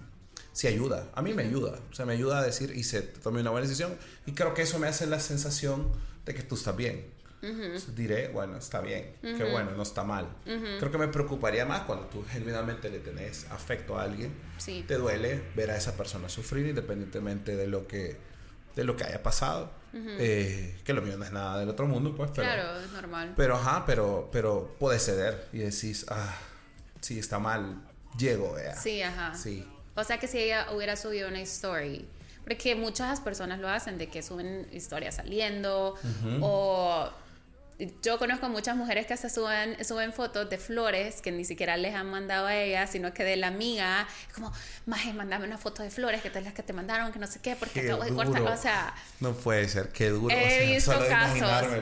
sí 0.53 0.67
ayuda. 0.67 1.09
A 1.13 1.21
mí 1.21 1.33
me 1.33 1.43
ayuda. 1.43 1.79
O 1.91 1.93
sea, 1.93 2.05
me 2.05 2.13
ayuda 2.13 2.39
a 2.39 2.43
decir, 2.43 2.71
y 2.75 2.83
se 2.83 3.01
tomé 3.01 3.41
una 3.41 3.51
buena 3.51 3.67
decisión. 3.67 3.95
Y 4.25 4.31
creo 4.33 4.53
que 4.53 4.61
eso 4.63 4.79
me 4.79 4.87
hace 4.87 5.05
la 5.05 5.19
sensación 5.19 5.91
de 6.25 6.33
que 6.33 6.43
tú 6.43 6.55
estás 6.55 6.75
bien. 6.75 7.05
Entonces 7.45 7.95
Diré, 7.95 8.29
bueno, 8.29 8.57
está 8.57 8.81
bien, 8.81 9.15
qué 9.21 9.43
bueno, 9.51 9.71
no 9.71 9.83
está 9.83 10.03
mal. 10.03 10.27
Creo 10.43 10.91
que 10.91 10.97
me 10.97 11.07
preocuparía 11.07 11.65
más 11.65 11.81
cuando 11.81 12.05
tú 12.07 12.23
genuinamente 12.29 12.89
le 12.89 12.99
tenés 12.99 13.45
afecto 13.51 13.97
a 13.97 14.03
alguien. 14.03 14.33
Sí. 14.57 14.83
Te 14.87 14.95
duele 14.95 15.41
ver 15.55 15.71
a 15.71 15.77
esa 15.77 15.95
persona 15.95 16.29
sufrir 16.29 16.67
independientemente 16.67 17.55
de 17.55 17.67
lo 17.67 17.87
que, 17.87 18.17
de 18.75 18.83
lo 18.83 18.95
que 18.95 19.03
haya 19.03 19.21
pasado. 19.21 19.71
Eh, 19.97 20.77
que 20.83 20.91
lo 20.91 21.01
mío 21.01 21.17
no 21.17 21.23
es 21.23 21.31
nada 21.31 21.57
del 21.57 21.69
otro 21.69 21.87
mundo, 21.87 22.13
pues, 22.15 22.29
pero... 22.35 22.43
claro, 22.43 22.81
es 22.81 22.91
normal. 22.91 23.33
Pero, 23.37 23.55
ajá, 23.55 23.85
pero, 23.85 24.27
pero 24.29 24.75
puedes 24.77 25.05
ceder 25.05 25.47
y 25.53 25.59
decís, 25.59 26.05
ah, 26.09 26.37
sí, 26.99 27.17
está 27.17 27.39
mal, 27.39 27.81
llego, 28.17 28.53
vea. 28.53 28.75
Sí, 28.75 29.01
ajá. 29.01 29.33
Sí. 29.35 29.65
O 29.95 30.03
sea 30.03 30.19
que 30.19 30.27
si 30.27 30.39
ella 30.39 30.67
hubiera 30.73 30.97
subido 30.97 31.29
una 31.29 31.39
story, 31.39 32.05
porque 32.43 32.75
muchas 32.75 33.21
personas 33.21 33.59
lo 33.59 33.69
hacen, 33.69 33.97
de 33.97 34.07
que 34.07 34.21
suben 34.21 34.67
historias 34.71 35.15
saliendo, 35.15 35.95
o 36.41 37.09
yo 38.01 38.17
conozco 38.19 38.47
muchas 38.47 38.77
mujeres 38.77 39.05
que 39.05 39.13
hasta 39.13 39.29
suben, 39.29 39.83
suben 39.83 40.13
fotos 40.13 40.49
de 40.49 40.57
flores 40.57 41.21
que 41.21 41.31
ni 41.31 41.43
siquiera 41.43 41.75
les 41.75 41.93
han 41.93 42.09
mandado 42.09 42.47
a 42.47 42.55
ella, 42.55 42.87
sino 42.87 43.13
que 43.13 43.23
de 43.25 43.35
la 43.35 43.47
amiga, 43.47 44.07
es 44.27 44.33
como, 44.33 44.53
maje, 44.85 45.11
mandame 45.13 45.45
una 45.45 45.57
foto 45.57 45.83
de 45.83 45.89
flores, 45.91 46.21
que 46.21 46.29
tal 46.29 46.45
las 46.45 46.53
que 46.53 46.63
te 46.63 46.71
mandaron, 46.71 47.11
que 47.11 47.19
no 47.19 47.27
sé 47.27 47.39
qué, 47.41 47.55
porque 47.57 47.81
Qué 47.81 47.87
acabo 47.87 48.03
de 48.03 48.11
duro. 48.11 48.23
cortar, 48.31 48.53
o 48.53 48.57
sea, 48.57 48.93
No 49.19 49.33
puede 49.33 49.67
ser, 49.67 49.89
qué 49.89 50.09
duro. 50.09 50.33
He 50.33 50.73
visto 50.73 50.97
de 50.97 51.07
casos, 51.09 51.41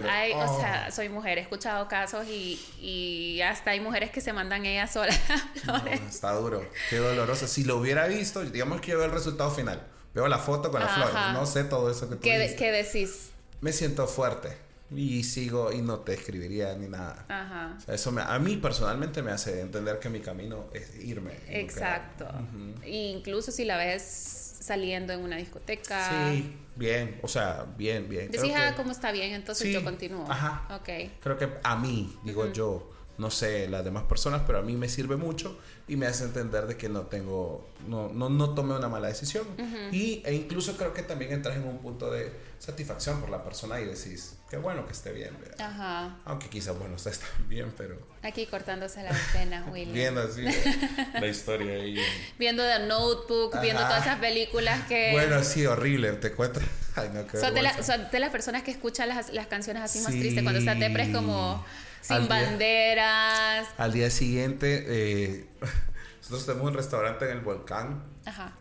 hay, 0.09 0.31
o 0.33 0.39
Oh. 0.39 0.59
sea, 0.59 0.91
soy 0.91 1.09
mujer, 1.09 1.37
he 1.37 1.41
escuchado 1.41 1.87
casos 1.87 2.25
y, 2.27 2.59
y 2.81 3.41
hasta 3.41 3.71
hay 3.71 3.79
mujeres 3.79 4.09
que 4.09 4.21
se 4.21 4.33
mandan 4.33 4.65
ellas 4.65 4.91
solas 4.93 5.19
No, 5.65 5.77
está 5.87 6.31
duro, 6.33 6.67
qué 6.89 6.97
doloroso. 6.97 7.47
Si 7.47 7.63
lo 7.65 7.77
hubiera 7.77 8.07
visto, 8.07 8.41
digamos 8.43 8.81
que 8.81 8.91
yo 8.91 8.97
veo 8.97 9.05
el 9.05 9.11
resultado 9.13 9.51
final, 9.51 9.85
veo 10.15 10.27
la 10.27 10.39
foto 10.39 10.71
con 10.71 10.81
las 10.81 10.89
Ajá. 10.89 11.07
flores, 11.09 11.33
no 11.33 11.45
sé 11.45 11.63
todo 11.65 11.91
eso 11.91 12.09
que 12.09 12.15
tú 12.15 12.21
¿Qué, 12.21 12.39
de- 12.39 12.55
qué 12.55 12.71
decís? 12.71 13.29
Me 13.61 13.71
siento 13.71 14.07
fuerte 14.07 14.57
y 14.95 15.23
sigo 15.23 15.71
y 15.71 15.81
no 15.81 15.99
te 15.99 16.13
escribiría 16.13 16.75
ni 16.75 16.87
nada. 16.87 17.25
Ajá. 17.29 17.75
O 17.77 17.81
sea, 17.81 17.95
eso 17.95 18.11
me- 18.11 18.21
a 18.21 18.37
mí 18.39 18.57
personalmente 18.57 19.21
me 19.21 19.31
hace 19.31 19.61
entender 19.61 19.99
que 19.99 20.09
mi 20.09 20.19
camino 20.19 20.65
es 20.73 20.95
irme. 21.03 21.33
Exacto. 21.47 22.25
quedarme. 22.27 22.73
E 22.83 23.11
Incluso 23.11 23.51
si 23.51 23.65
la 23.65 23.77
ves 23.77 24.39
saliendo 24.59 25.11
en 25.13 25.21
una 25.21 25.35
discoteca. 25.37 26.31
Sí, 26.31 26.55
bien, 26.75 27.19
o 27.21 27.27
sea, 27.27 27.65
bien, 27.77 28.07
bien. 28.07 28.31
Decís, 28.31 28.51
ah, 28.55 28.69
que- 28.71 28.75
como 28.77 28.91
está 28.91 29.11
bien, 29.11 29.33
entonces 29.33 29.67
Sí, 29.67 29.73
yo 29.73 29.83
continúo. 29.83 30.25
ajá. 30.29 30.67
Ok. 30.75 30.89
Creo 31.21 31.37
que 31.37 31.49
a 31.63 31.75
mí, 31.75 32.17
digo 32.23 32.51
yo, 32.53 32.92
no 33.17 33.29
sé 33.29 33.67
las 33.67 33.83
demás 33.83 34.03
personas, 34.03 34.41
pero 34.47 34.59
a 34.59 34.61
mí 34.61 34.75
me 34.75 34.89
sirve 34.89 35.15
mucho 35.17 35.59
y 35.87 35.95
me 35.97 36.07
hace 36.07 36.23
entender 36.23 36.65
de 36.65 36.77
que 36.77 36.89
no 36.89 37.01
tengo, 37.01 37.67
no, 37.87 38.09
no, 38.09 38.29
no 38.29 38.53
tomé 38.55 38.73
una 38.75 38.89
mala 38.89 39.07
decisión. 39.09 39.45
y, 39.91 40.21
e 40.25 40.33
incluso 40.33 40.75
creo 40.77 40.93
que 40.93 41.03
también 41.03 41.31
entras 41.31 41.57
en 41.57 41.67
un 41.67 41.77
punto 41.79 42.09
de 42.09 42.31
satisfacción 42.59 43.19
por 43.19 43.29
la 43.29 43.43
persona 43.43 43.79
y 43.81 43.85
decís, 43.85 44.37
qué 44.49 44.57
bueno 44.57 44.85
que 44.85 44.93
esté 44.93 45.11
bien. 45.11 45.37
Ajá. 45.59 46.17
Aunque 46.25 46.49
quizás, 46.49 46.77
bueno, 46.79 46.95
está 47.05 47.25
bien, 47.47 47.73
pero 47.77 47.99
Aquí 48.23 48.45
cortándose 48.47 49.03
las 49.03 49.17
venas, 49.33 49.65
William. 49.71 49.93
viendo 49.93 50.21
así 50.21 50.41
la 51.13 51.27
historia 51.27 51.73
ahí. 51.73 51.97
Viendo 52.39 52.63
The 52.63 52.87
Notebook, 52.87 53.59
viendo 53.61 53.81
Ajá. 53.81 53.89
todas 53.89 54.05
esas 54.05 54.19
películas 54.19 54.87
que. 54.87 55.11
Bueno, 55.11 55.43
sí, 55.43 55.65
horrible, 55.65 56.13
te 56.13 56.31
cuento. 56.31 56.61
Ay, 56.95 57.09
no, 57.13 57.25
Son 57.39 57.53
de, 57.53 57.61
la- 57.63 57.83
son 57.83 58.07
de 58.11 58.19
las 58.19 58.29
personas 58.29 58.63
que 58.63 58.71
escuchan 58.71 59.09
las, 59.09 59.33
las 59.33 59.47
canciones 59.47 59.83
así 59.83 59.99
más 59.99 60.13
Sí. 60.13 60.19
tristes. 60.19 60.41
Cuando 60.43 60.59
está 60.59 60.75
depre 60.75 61.03
es 61.03 61.13
como 61.15 61.63
sin 62.03 62.15
Al 62.17 62.27
día- 62.27 62.29
banderas. 62.43 63.67
Al 63.77 63.91
día 63.93 64.09
siguiente, 64.11 64.85
eh, 64.87 65.49
nosotros 66.21 66.45
tenemos 66.45 66.67
un 66.69 66.73
restaurante 66.75 67.25
en 67.25 67.31
el 67.37 67.39
volcán 67.41 68.03
Ajá. 68.25 68.53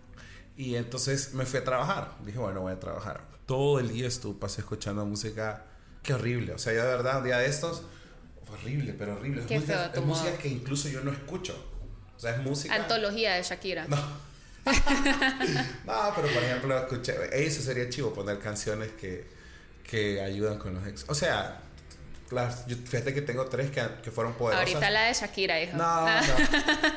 y 0.57 0.77
entonces 0.77 1.35
me 1.35 1.45
fui 1.45 1.59
a 1.61 1.65
trabajar. 1.65 2.17
Dije, 2.25 2.39
bueno, 2.39 2.61
voy 2.63 2.73
a 2.73 2.81
trabajar. 2.81 3.21
Todo 3.47 3.79
el 3.81 3.89
día 3.93 4.09
estuve, 4.09 4.39
pasé 4.41 4.61
escuchando 4.63 5.05
música. 5.05 5.65
Qué 6.03 6.15
horrible. 6.15 6.55
O 6.55 6.59
sea, 6.59 6.73
yo 6.73 6.83
de 6.83 6.89
verdad, 6.89 7.19
un 7.19 7.25
día 7.25 7.39
de 7.39 7.47
estos, 7.47 7.83
horrible, 8.51 8.95
pero 8.97 9.15
horrible. 9.15 9.43
Es 9.43 9.47
Qué 9.49 9.57
música, 9.59 9.91
feo 9.91 10.01
es 10.03 10.07
música 10.07 10.39
que 10.39 10.49
incluso 10.49 10.89
yo 10.89 11.03
no 11.03 11.13
escucho. 11.13 11.55
O 12.17 12.21
sea, 12.21 12.37
es 12.37 12.43
música. 12.43 12.75
Antología 12.75 13.35
de 13.35 13.43
Shakira. 13.43 13.87
No. 13.89 13.97
no, 14.67 16.13
pero 16.15 16.29
por 16.33 16.43
ejemplo, 16.43 16.79
escuché, 16.79 17.15
eso 17.47 17.61
sería 17.63 17.89
chivo, 17.91 18.13
poner 18.15 18.39
canciones 18.39 18.93
que, 18.93 19.27
que 19.89 20.21
ayudan 20.21 20.59
con 20.59 20.75
los 20.75 20.87
ex. 20.87 21.05
O 21.09 21.15
sea, 21.15 21.61
las, 22.33 22.67
yo- 22.67 22.77
fíjate 22.77 23.15
que 23.15 23.23
tengo 23.23 23.47
tres 23.47 23.71
que, 23.71 23.83
que 24.03 24.11
fueron 24.11 24.35
poderosas. 24.35 24.67
Ahorita 24.69 24.91
la 24.91 25.05
de 25.05 25.15
Shakira, 25.15 25.61
hijo. 25.61 25.77
No, 25.77 26.07
no. 26.07 26.23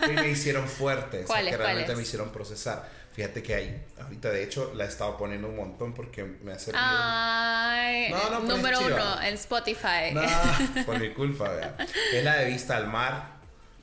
Y 0.10 0.14
me 0.14 0.30
hicieron 0.30 0.68
fuerte. 0.68 1.18
O 1.18 1.20
sea, 1.20 1.28
¿Cuáles, 1.28 1.52
que 1.52 1.58
realmente 1.58 1.86
cuáles? 1.86 1.98
me 1.98 2.04
hicieron 2.04 2.30
procesar. 2.32 2.90
Fíjate 3.14 3.42
que 3.42 3.56
ahí, 3.56 3.86
ahorita 4.02 4.30
de 4.30 4.44
hecho, 4.44 4.74
la 4.76 4.84
he 4.84 4.88
estado 4.88 5.16
poniendo 5.18 5.48
un 5.48 5.56
montón 5.56 5.94
porque 5.94 6.24
me 6.26 6.52
ha 6.52 6.60
servido. 6.60 6.84
Ay, 6.86 8.10
No, 8.12 8.30
no, 8.30 8.38
es 8.40 8.44
número 8.44 8.80
uno 8.82 9.22
en 9.22 9.34
Spotify. 9.36 10.12
No, 10.14 10.22
por 10.86 11.00
mi 11.00 11.14
culpa, 11.14 11.48
vea. 11.50 11.78
Es 12.14 12.24
la 12.24 12.36
de 12.36 12.46
Vista 12.46 12.76
al 12.76 12.88
Mar 12.88 13.36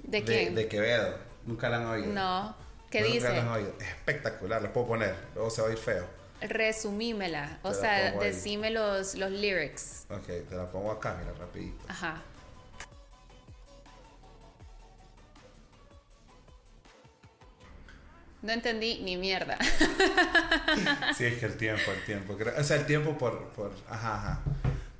¿De 0.02 0.22
quién? 0.22 0.54
de 0.54 0.68
Quevedo. 0.68 1.14
Nunca 1.46 1.68
la 1.70 1.76
han 1.78 1.86
oído. 1.86 2.12
No. 2.12 2.54
¿Qué 2.90 3.00
Nunca 3.00 3.12
dice? 3.14 3.28
la 3.30 3.40
han 3.40 3.48
oído. 3.48 3.74
Es 3.80 3.88
espectacular, 3.88 4.60
la 4.60 4.70
puedo 4.70 4.86
poner. 4.88 5.14
Luego 5.34 5.48
se 5.50 5.62
va 5.62 5.68
a 5.68 5.72
ir 5.72 5.78
feo. 5.78 6.06
Resumímela. 6.48 7.58
O 7.62 7.72
sea, 7.74 8.12
decime 8.12 8.70
los, 8.70 9.14
los 9.14 9.30
lyrics. 9.30 10.04
Ok, 10.10 10.26
te 10.48 10.54
la 10.56 10.70
pongo 10.70 10.90
acá, 10.92 11.16
mira, 11.20 11.32
rapidito. 11.38 11.84
Ajá. 11.88 12.22
No 18.42 18.52
entendí 18.52 19.00
ni 19.02 19.16
mierda. 19.16 19.56
Sí, 21.16 21.26
es 21.26 21.38
que 21.38 21.46
el 21.46 21.56
tiempo, 21.56 21.90
el 21.92 22.04
tiempo. 22.04 22.36
O 22.58 22.64
sea, 22.64 22.76
el 22.76 22.86
tiempo 22.86 23.16
por... 23.18 23.50
por 23.50 23.72
ajá, 23.88 24.14
ajá. 24.16 24.40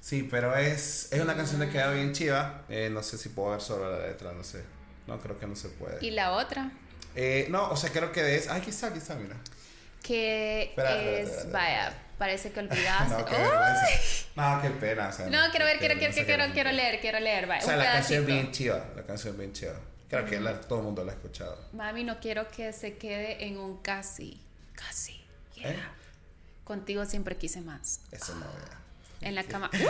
Sí, 0.00 0.28
pero 0.30 0.54
es, 0.56 1.10
es 1.12 1.20
una 1.20 1.34
canción 1.34 1.60
de 1.60 1.70
queda 1.70 1.90
bien 1.92 2.12
chiva. 2.12 2.62
Eh, 2.68 2.90
no 2.92 3.02
sé 3.02 3.16
si 3.16 3.30
puedo 3.30 3.50
ver 3.52 3.60
solo 3.60 3.90
la 3.90 4.06
letra, 4.06 4.32
no 4.32 4.44
sé. 4.44 4.62
No, 5.06 5.18
creo 5.20 5.38
que 5.38 5.46
no 5.46 5.56
se 5.56 5.68
puede. 5.70 6.04
y 6.04 6.10
la 6.10 6.32
otra, 6.32 6.70
Eh, 7.14 7.46
no, 7.50 7.70
o 7.70 7.76
sea, 7.76 7.90
creo 7.90 8.12
que 8.12 8.36
es... 8.36 8.48
Ay, 8.48 8.60
aquí 8.60 8.70
está, 8.70 8.88
aquí 8.88 8.98
está, 8.98 9.14
mira. 9.14 9.36
Que 10.02 10.62
Espera, 10.64 11.00
es, 11.02 11.28
espera, 11.30 11.52
vaya, 11.52 11.98
parece 12.18 12.50
que 12.52 12.60
olvidaste. 12.60 13.14
No, 13.14 13.24
qué 13.24 13.36
¡Ay! 13.36 13.42
vergüenza. 13.42 13.86
No, 14.36 14.62
qué 14.62 14.70
pena. 14.70 15.08
O 15.08 15.12
sea, 15.12 15.26
No, 15.26 15.50
quiero 15.50 15.64
ver, 15.66 15.78
quiero, 15.78 15.98
quiero, 15.98 16.12
quiero, 16.14 16.52
quiero 16.52 16.72
leer, 16.72 17.00
quiero 17.00 17.20
leer. 17.20 17.46
Vaya, 17.46 17.62
O 17.62 17.64
sea, 17.64 17.74
un 17.74 17.78
la 17.80 17.92
canción 17.92 18.20
es 18.22 18.26
bien 18.26 18.50
chiva. 18.52 18.84
La 18.96 19.02
canción 19.04 19.34
es 19.34 19.38
bien 19.38 19.52
chiva. 19.52 19.74
Creo 20.08 20.26
que 20.26 20.40
la- 20.40 20.60
todo 20.60 20.80
el 20.80 20.84
mundo 20.84 21.04
la 21.04 21.12
ha 21.12 21.14
escuchado. 21.14 21.56
Mami, 21.72 22.04
no 22.04 22.20
quiero 22.20 22.48
que 22.50 22.72
se 22.72 22.96
quede 22.98 23.46
en 23.46 23.56
un 23.58 23.78
casi. 23.82 24.40
Casi. 24.74 25.24
Yeah. 25.54 25.70
¿Eh? 25.70 25.76
Contigo 26.64 27.04
siempre 27.06 27.36
quise 27.36 27.60
más. 27.60 28.00
Eso 28.10 28.34
no, 28.34 28.40
vea. 28.46 28.78
En 29.22 29.34
la 29.36 29.44
cama. 29.44 29.70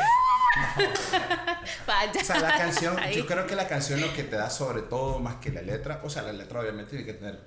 Vaya. 1.86 2.20
O 2.20 2.24
sea, 2.24 2.38
la 2.40 2.56
canción, 2.56 2.98
Ahí. 2.98 3.16
yo 3.16 3.26
creo 3.26 3.46
que 3.46 3.56
la 3.56 3.66
canción 3.68 4.00
lo 4.00 4.12
que 4.14 4.24
te 4.24 4.36
da 4.36 4.50
sobre 4.50 4.82
todo 4.82 5.18
más 5.18 5.36
que 5.36 5.50
la 5.50 5.62
letra, 5.62 6.00
o 6.04 6.10
sea, 6.10 6.22
la 6.22 6.32
letra 6.32 6.60
obviamente 6.60 6.90
tiene 6.90 7.04
que 7.06 7.14
tener 7.14 7.40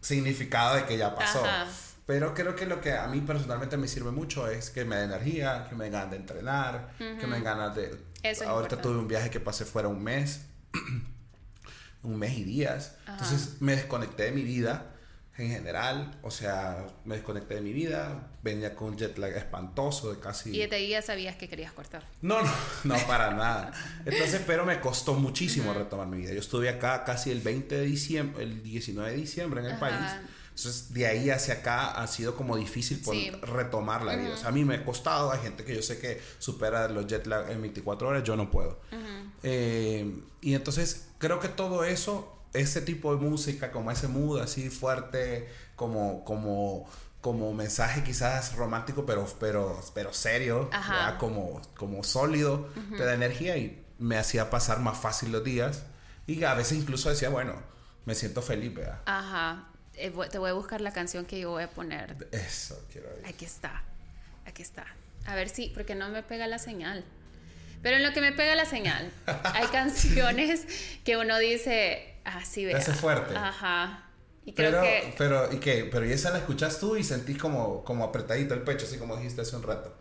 significado 0.00 0.76
de 0.76 0.84
que 0.86 0.96
ya 0.96 1.14
pasó. 1.14 1.44
Ajá. 1.44 1.66
Pero 2.06 2.34
creo 2.34 2.54
que 2.54 2.66
lo 2.66 2.80
que 2.80 2.92
a 2.92 3.06
mí 3.06 3.20
personalmente 3.22 3.76
me 3.76 3.88
sirve 3.88 4.10
mucho 4.10 4.48
es 4.48 4.70
que 4.70 4.84
me 4.84 4.96
dé 4.96 5.04
energía, 5.04 5.66
que 5.68 5.74
me 5.74 5.84
den 5.84 5.94
ganas 5.94 6.10
de 6.10 6.16
entrenar, 6.16 6.94
que 6.98 7.26
me 7.26 7.36
den 7.36 7.44
ganas 7.44 7.74
de... 7.74 7.86
Eso 8.22 8.42
es 8.42 8.48
Ahorita 8.48 8.80
tuve 8.80 8.98
un 8.98 9.08
viaje 9.08 9.30
que 9.30 9.40
pasé 9.40 9.64
fuera 9.64 9.88
un 9.88 10.02
mes, 10.02 10.42
un 12.02 12.16
mes 12.16 12.36
y 12.36 12.44
días. 12.44 12.96
Entonces 13.08 13.60
me 13.60 13.74
desconecté 13.74 14.24
de 14.24 14.32
mi 14.32 14.42
vida 14.42 14.94
en 15.36 15.50
general, 15.50 16.16
o 16.22 16.30
sea, 16.30 16.86
me 17.04 17.16
desconecté 17.16 17.54
de 17.54 17.60
mi 17.60 17.72
vida, 17.72 18.28
venía 18.42 18.76
con 18.76 18.90
un 18.90 18.96
jet 18.96 19.18
lag 19.18 19.32
espantoso 19.32 20.12
de 20.12 20.20
casi... 20.20 20.50
Y 20.50 20.60
desde 20.60 20.76
ahí 20.76 20.90
ya 20.90 21.02
sabías 21.02 21.34
que 21.34 21.48
querías 21.48 21.72
cortar. 21.72 22.04
No, 22.22 22.40
no, 22.40 22.52
no, 22.84 22.96
para 23.08 23.30
nada. 23.34 23.72
Entonces, 24.04 24.42
pero 24.46 24.64
me 24.64 24.78
costó 24.78 25.14
muchísimo 25.14 25.74
retomar 25.74 26.06
mi 26.06 26.18
vida. 26.18 26.34
Yo 26.34 26.38
estuve 26.38 26.68
acá 26.68 27.02
casi 27.02 27.32
el 27.32 27.40
20 27.40 27.78
de 27.78 27.84
diciembre, 27.84 28.44
el 28.44 28.62
19 28.62 29.10
de 29.10 29.16
diciembre 29.16 29.60
en 29.60 29.66
el 29.66 29.72
Ajá. 29.72 29.80
país. 29.80 30.12
Entonces, 30.56 30.94
de 30.94 31.06
ahí 31.08 31.30
hacia 31.30 31.54
acá 31.54 31.90
ha 32.00 32.06
sido 32.06 32.36
como 32.36 32.56
difícil 32.56 33.00
por 33.00 33.14
Sí. 33.14 33.30
retomar 33.42 34.02
la 34.02 34.14
vida. 34.14 34.34
O 34.34 34.36
sea, 34.36 34.48
a 34.50 34.52
mí 34.52 34.64
me 34.64 34.76
ha 34.76 34.84
costado, 34.84 35.32
hay 35.32 35.40
gente 35.40 35.64
que 35.64 35.74
yo 35.74 35.82
sé 35.82 35.98
que 35.98 36.22
supera 36.38 36.88
los 36.88 37.06
jet 37.08 37.26
lag 37.26 37.50
en 37.50 37.60
24 37.60 38.08
horas, 38.08 38.22
yo 38.22 38.36
no 38.36 38.50
puedo. 38.52 38.78
Eh, 39.42 40.22
y 40.40 40.54
entonces, 40.54 41.08
creo 41.18 41.40
que 41.40 41.48
todo 41.48 41.84
eso, 41.84 42.38
ese 42.52 42.80
tipo 42.82 43.14
de 43.14 43.20
música, 43.20 43.72
como 43.72 43.90
ese 43.90 44.08
mood 44.08 44.40
así 44.40 44.70
fuerte, 44.70 45.48
como, 45.76 46.24
como, 46.24 46.88
como 47.20 47.52
mensaje 47.52 48.04
quizás 48.04 48.54
romántico, 48.54 49.04
pero, 49.04 49.26
pero, 49.40 49.80
pero 49.92 50.12
serio, 50.12 50.70
como, 51.18 51.60
como 51.76 52.04
sólido, 52.04 52.68
te 52.96 53.04
da 53.04 53.14
energía 53.14 53.56
y 53.56 53.84
me 53.98 54.16
hacía 54.18 54.50
pasar 54.50 54.80
más 54.80 54.98
fácil 54.98 55.32
los 55.32 55.42
días. 55.42 55.82
Y 56.26 56.44
a 56.44 56.54
veces 56.54 56.78
incluso 56.78 57.10
decía, 57.10 57.28
bueno, 57.28 57.54
me 58.06 58.14
siento 58.14 58.40
feliz, 58.40 58.72
¿verdad? 58.74 59.00
Ajá. 59.06 59.68
Eh, 59.96 60.12
te 60.30 60.38
voy 60.38 60.50
a 60.50 60.52
buscar 60.54 60.80
la 60.80 60.92
canción 60.92 61.24
que 61.24 61.38
yo 61.40 61.50
voy 61.50 61.62
a 61.62 61.70
poner. 61.70 62.16
Eso 62.32 62.84
quiero 62.92 63.08
decir. 63.10 63.26
Aquí 63.26 63.44
está. 63.44 63.82
Aquí 64.46 64.62
está. 64.62 64.86
A 65.26 65.34
ver 65.34 65.48
si, 65.48 65.68
porque 65.68 65.94
no 65.94 66.08
me 66.08 66.22
pega 66.22 66.46
la 66.46 66.58
señal. 66.58 67.04
Pero 67.82 67.96
en 67.96 68.02
lo 68.02 68.12
que 68.12 68.20
me 68.20 68.32
pega 68.32 68.54
la 68.54 68.64
señal, 68.66 69.10
hay 69.26 69.66
canciones 69.68 70.66
que 71.04 71.16
uno 71.16 71.38
dice, 71.38 72.16
ah, 72.24 72.44
sí, 72.44 72.64
vea. 72.64 72.78
hace 72.78 72.92
fuerte. 72.94 73.36
Ajá. 73.36 74.00
Y 74.46 74.52
creo 74.52 74.70
Pero, 74.70 74.82
que. 74.82 75.14
pero, 75.16 75.52
¿y 75.52 75.58
qué? 75.58 75.88
Pero 75.90 76.04
¿y 76.04 76.12
esa 76.12 76.30
la 76.30 76.38
escuchas 76.38 76.78
tú 76.78 76.96
y 76.96 77.04
sentís 77.04 77.38
como, 77.38 77.82
como 77.84 78.04
apretadito 78.04 78.52
el 78.54 78.60
pecho, 78.60 78.84
así 78.86 78.98
como 78.98 79.16
dijiste 79.16 79.40
hace 79.40 79.56
un 79.56 79.62
rato? 79.62 79.96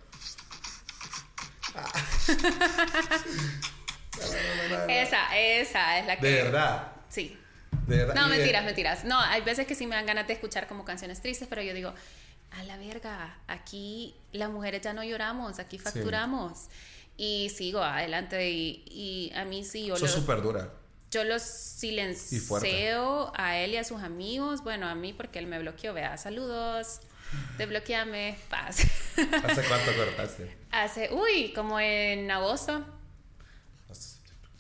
Esa, 4.88 5.38
esa 5.38 6.00
es 6.00 6.06
la 6.08 6.20
que. 6.20 6.28
De 6.28 6.44
verdad, 6.44 6.92
Sí. 7.10 7.38
De 7.88 7.98
verdad. 7.98 8.16
No, 8.16 8.28
mentiras, 8.28 8.63
mentiras. 8.66 9.04
No, 9.06 9.20
hay 9.20 9.42
veces 9.42 9.66
que 9.68 9.75
sí 9.75 9.88
me 9.88 9.96
dan 9.96 10.06
ganas 10.06 10.28
de 10.28 10.34
escuchar 10.34 10.68
como 10.68 10.86
canciones 10.86 11.22
tristes, 11.22 11.48
pero 11.50 11.62
yo 11.62 11.74
digo, 11.74 11.94
a 12.52 12.63
la 12.63 12.78
verga, 12.78 13.38
aquí 13.48 14.16
las 14.32 14.50
mujeres 14.50 14.82
ya 14.82 14.94
no 14.94 15.04
lloramos, 15.04 15.60
aquí 15.60 15.78
facturamos. 15.78 16.68
Y 17.18 17.52
sigo 17.56 17.82
adelante 17.84 18.50
y, 18.50 18.84
y 18.88 19.32
a 19.36 19.46
mí 19.46 19.63
sí, 19.63 19.86
yo, 19.86 19.96
Sos 19.98 20.12
súper 20.12 20.42
dura. 20.42 20.70
yo 21.12 21.24
los 21.24 21.44
silencio 21.44 23.32
a 23.36 23.58
él 23.58 23.72
y 23.74 23.78
a 23.78 23.84
sus 23.84 24.02
amigos, 24.02 24.63
bueno, 24.63 24.88
a 24.88 24.96
mí 24.96 25.13
porque 25.13 25.40
él 25.40 25.48
me 25.48 25.60
bloqueó, 25.60 25.94
vea, 25.94 26.18
saludos, 26.18 27.02
desbloqueame, 27.58 28.38
paz. 28.50 28.78
¿Hace 29.44 29.63
cuánto 29.68 29.92
cortaste? 29.98 30.58
Hace, 30.72 31.10
uy, 31.13 31.54
como 31.54 31.80
en 31.80 32.30
agosto, 32.32 32.84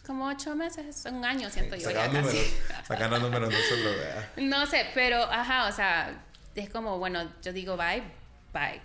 como 0.05 0.27
ocho 0.27 0.55
meses, 0.55 1.05
un 1.05 1.23
año 1.23 1.49
siento 1.49 1.75
yo 1.75 1.93
casi. 1.93 2.11
números, 2.11 3.21
números 3.21 3.49
no 3.51 3.57
se 3.57 3.77
lo 3.77 3.89
vea. 3.91 4.33
No 4.37 4.65
sé, 4.67 4.85
pero 4.93 5.23
ajá, 5.23 5.67
o 5.67 5.71
sea, 5.71 6.25
es 6.55 6.69
como, 6.69 6.97
bueno, 6.99 7.31
yo 7.41 7.53
digo 7.53 7.77
bye, 7.77 8.03
bye. 8.53 8.81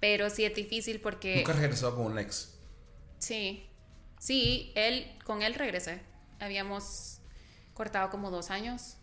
Pero 0.00 0.28
sí 0.30 0.44
es 0.44 0.54
difícil 0.54 1.00
porque 1.00 1.36
Nunca 1.36 1.52
has 1.52 1.58
regresado 1.58 1.94
con 1.96 2.06
un 2.06 2.18
ex. 2.18 2.52
sí, 3.18 3.68
sí, 4.18 4.72
él, 4.74 5.16
con 5.24 5.42
él 5.42 5.54
regresé. 5.54 6.02
Habíamos 6.40 7.18
cortado 7.74 8.10
como 8.10 8.30
dos 8.30 8.50
años. 8.50 8.96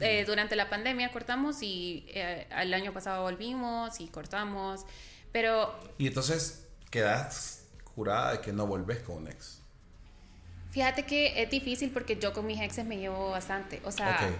Eh, 0.00 0.24
durante 0.26 0.56
la 0.56 0.68
pandemia 0.68 1.12
cortamos 1.12 1.62
y 1.62 2.04
eh, 2.08 2.48
el 2.58 2.74
año 2.74 2.92
pasado 2.92 3.22
volvimos 3.22 4.00
y 4.00 4.08
cortamos. 4.08 4.84
Pero 5.32 5.78
Y 5.96 6.08
entonces 6.08 6.66
quedas 6.90 7.64
jurada 7.84 8.32
de 8.32 8.40
que 8.40 8.52
no 8.52 8.66
volvés 8.66 8.98
con 8.98 9.16
un 9.18 9.28
ex. 9.28 9.62
Fíjate 10.76 11.04
que 11.04 11.42
es 11.42 11.48
difícil 11.50 11.90
porque 11.90 12.18
yo 12.18 12.34
con 12.34 12.44
mis 12.44 12.60
exes 12.60 12.84
me 12.84 12.98
llevo 12.98 13.30
bastante. 13.30 13.80
O 13.86 13.90
sea, 13.90 14.18
Ok. 14.30 14.36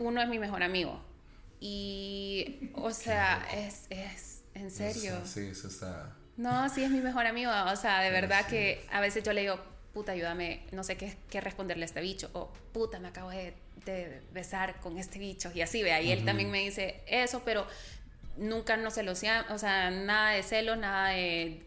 uno 0.00 0.20
es 0.20 0.28
mi 0.28 0.40
mejor 0.40 0.64
amigo. 0.64 1.00
Y, 1.60 2.70
o 2.74 2.90
sea, 2.90 3.46
es, 3.54 3.86
es, 3.88 4.42
en 4.54 4.72
serio. 4.72 5.18
Eso- 5.18 5.26
Sí, 5.26 5.46
eso 5.52 5.68
está. 5.68 6.16
No, 6.36 6.68
sí 6.68 6.82
es 6.82 6.90
mi 6.90 6.98
mejor 6.98 7.26
amigo. 7.26 7.52
O 7.72 7.76
sea, 7.76 8.00
de 8.00 8.10
verdad 8.10 8.44
que 8.46 8.84
a 8.90 9.00
veces 9.00 9.22
yo 9.22 9.32
le 9.32 9.42
digo, 9.42 9.56
puta, 9.94 10.10
ayúdame, 10.10 10.64
no 10.72 10.82
sé 10.82 10.96
qué, 10.96 11.16
qué 11.30 11.40
responderle 11.40 11.84
a 11.84 11.86
este 11.86 12.00
bicho. 12.00 12.28
O, 12.32 12.52
puta, 12.72 12.98
me 12.98 13.06
acabo 13.06 13.30
de, 13.30 13.54
de 13.84 14.20
besar 14.32 14.80
con 14.80 14.98
este 14.98 15.20
bicho. 15.20 15.52
Y 15.54 15.60
así, 15.60 15.84
vea. 15.84 16.02
Y 16.02 16.10
él 16.10 16.24
también 16.24 16.50
me 16.50 16.58
dice 16.58 17.02
eso, 17.06 17.42
pero 17.44 17.68
nunca 18.36 18.76
nos 18.76 18.94
celosiamos. 18.94 19.48
O 19.52 19.58
sea, 19.60 19.92
nada 19.92 20.30
de 20.30 20.42
celos, 20.42 20.76
nada 20.76 21.10
de. 21.10 21.62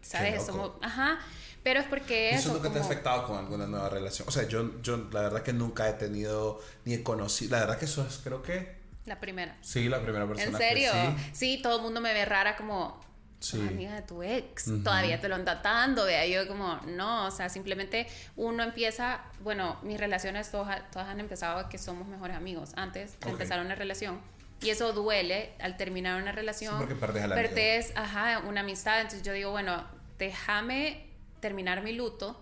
¿Sabes? 0.00 0.46
Somos, 0.46 0.70
ajá. 0.80 1.18
Pero 1.66 1.80
es 1.80 1.86
porque 1.86 2.30
¿Eso 2.30 2.38
eso. 2.38 2.52
nunca 2.52 2.70
te 2.70 2.78
ha 2.78 2.82
como- 2.82 2.84
afectado 2.92 3.26
con 3.26 3.38
alguna 3.38 3.66
nueva 3.66 3.88
relación? 3.88 4.28
O 4.28 4.30
sea, 4.30 4.46
yo, 4.46 4.80
yo 4.82 5.08
la 5.10 5.22
verdad 5.22 5.42
que 5.42 5.52
nunca 5.52 5.88
he 5.88 5.94
tenido 5.94 6.60
ni 6.84 6.94
he 6.94 7.02
conocido. 7.02 7.50
La 7.56 7.58
verdad 7.62 7.76
que 7.76 7.86
eso 7.86 8.06
es, 8.08 8.20
creo 8.22 8.40
que 8.40 8.76
La 9.04 9.18
primera. 9.18 9.56
Sí, 9.62 9.88
la 9.88 10.00
primera 10.00 10.26
persona. 10.28 10.46
¿En 10.46 10.52
que 10.56 10.58
serio? 10.58 10.92
sí. 10.92 11.30
Sí. 11.32 11.60
todo 11.62 11.78
el 11.78 11.82
mundo 11.82 12.00
me 12.00 12.14
ve 12.14 12.24
rara 12.24 12.56
como 12.56 13.00
Sí. 13.40 13.58
"Sos 13.58 13.68
amiga 13.68 13.94
de 13.96 14.02
tu 14.02 14.22
ex. 14.22 14.68
Ujú. 14.68 14.82
Todavía 14.84 15.20
te 15.20 15.28
lo 15.28 15.34
anda 15.34 15.56
dando. 15.56 16.04
Vea, 16.04 16.24
yo 16.26 16.46
como, 16.48 16.80
no, 16.86 17.26
o 17.26 17.30
sea, 17.32 17.48
simplemente 17.48 18.06
uno 18.36 18.62
empieza, 18.62 19.20
bueno, 19.40 19.78
mis 19.82 19.98
relaciones 19.98 20.50
todas, 20.52 20.88
todas 20.92 21.08
han 21.08 21.18
empezado 21.20 21.68
que 21.68 21.78
somos 21.78 22.06
mejores 22.06 22.36
amigos 22.36 22.70
antes 22.76 23.18
de 23.18 23.26
Ok. 23.26 23.32
empezar 23.32 23.60
una 23.60 23.74
relación. 23.74 24.20
Y 24.62 24.70
eso 24.70 24.92
duele 24.92 25.52
al 25.60 25.76
terminar 25.76 26.22
una 26.22 26.30
relación. 26.32 26.74
Sí, 26.74 26.78
porque 26.78 26.94
perdés 26.94 27.24
al 27.24 27.32
amigo. 27.32 27.48
Perdés, 27.48 27.92
ajá, 27.96 28.38
una 28.46 28.60
amistad. 28.60 28.98
Entonces 29.00 29.22
yo 29.24 29.32
digo, 29.32 29.50
bueno, 29.50 29.84
déjame 30.18 31.05
terminar 31.40 31.82
mi 31.82 31.92
luto 31.92 32.40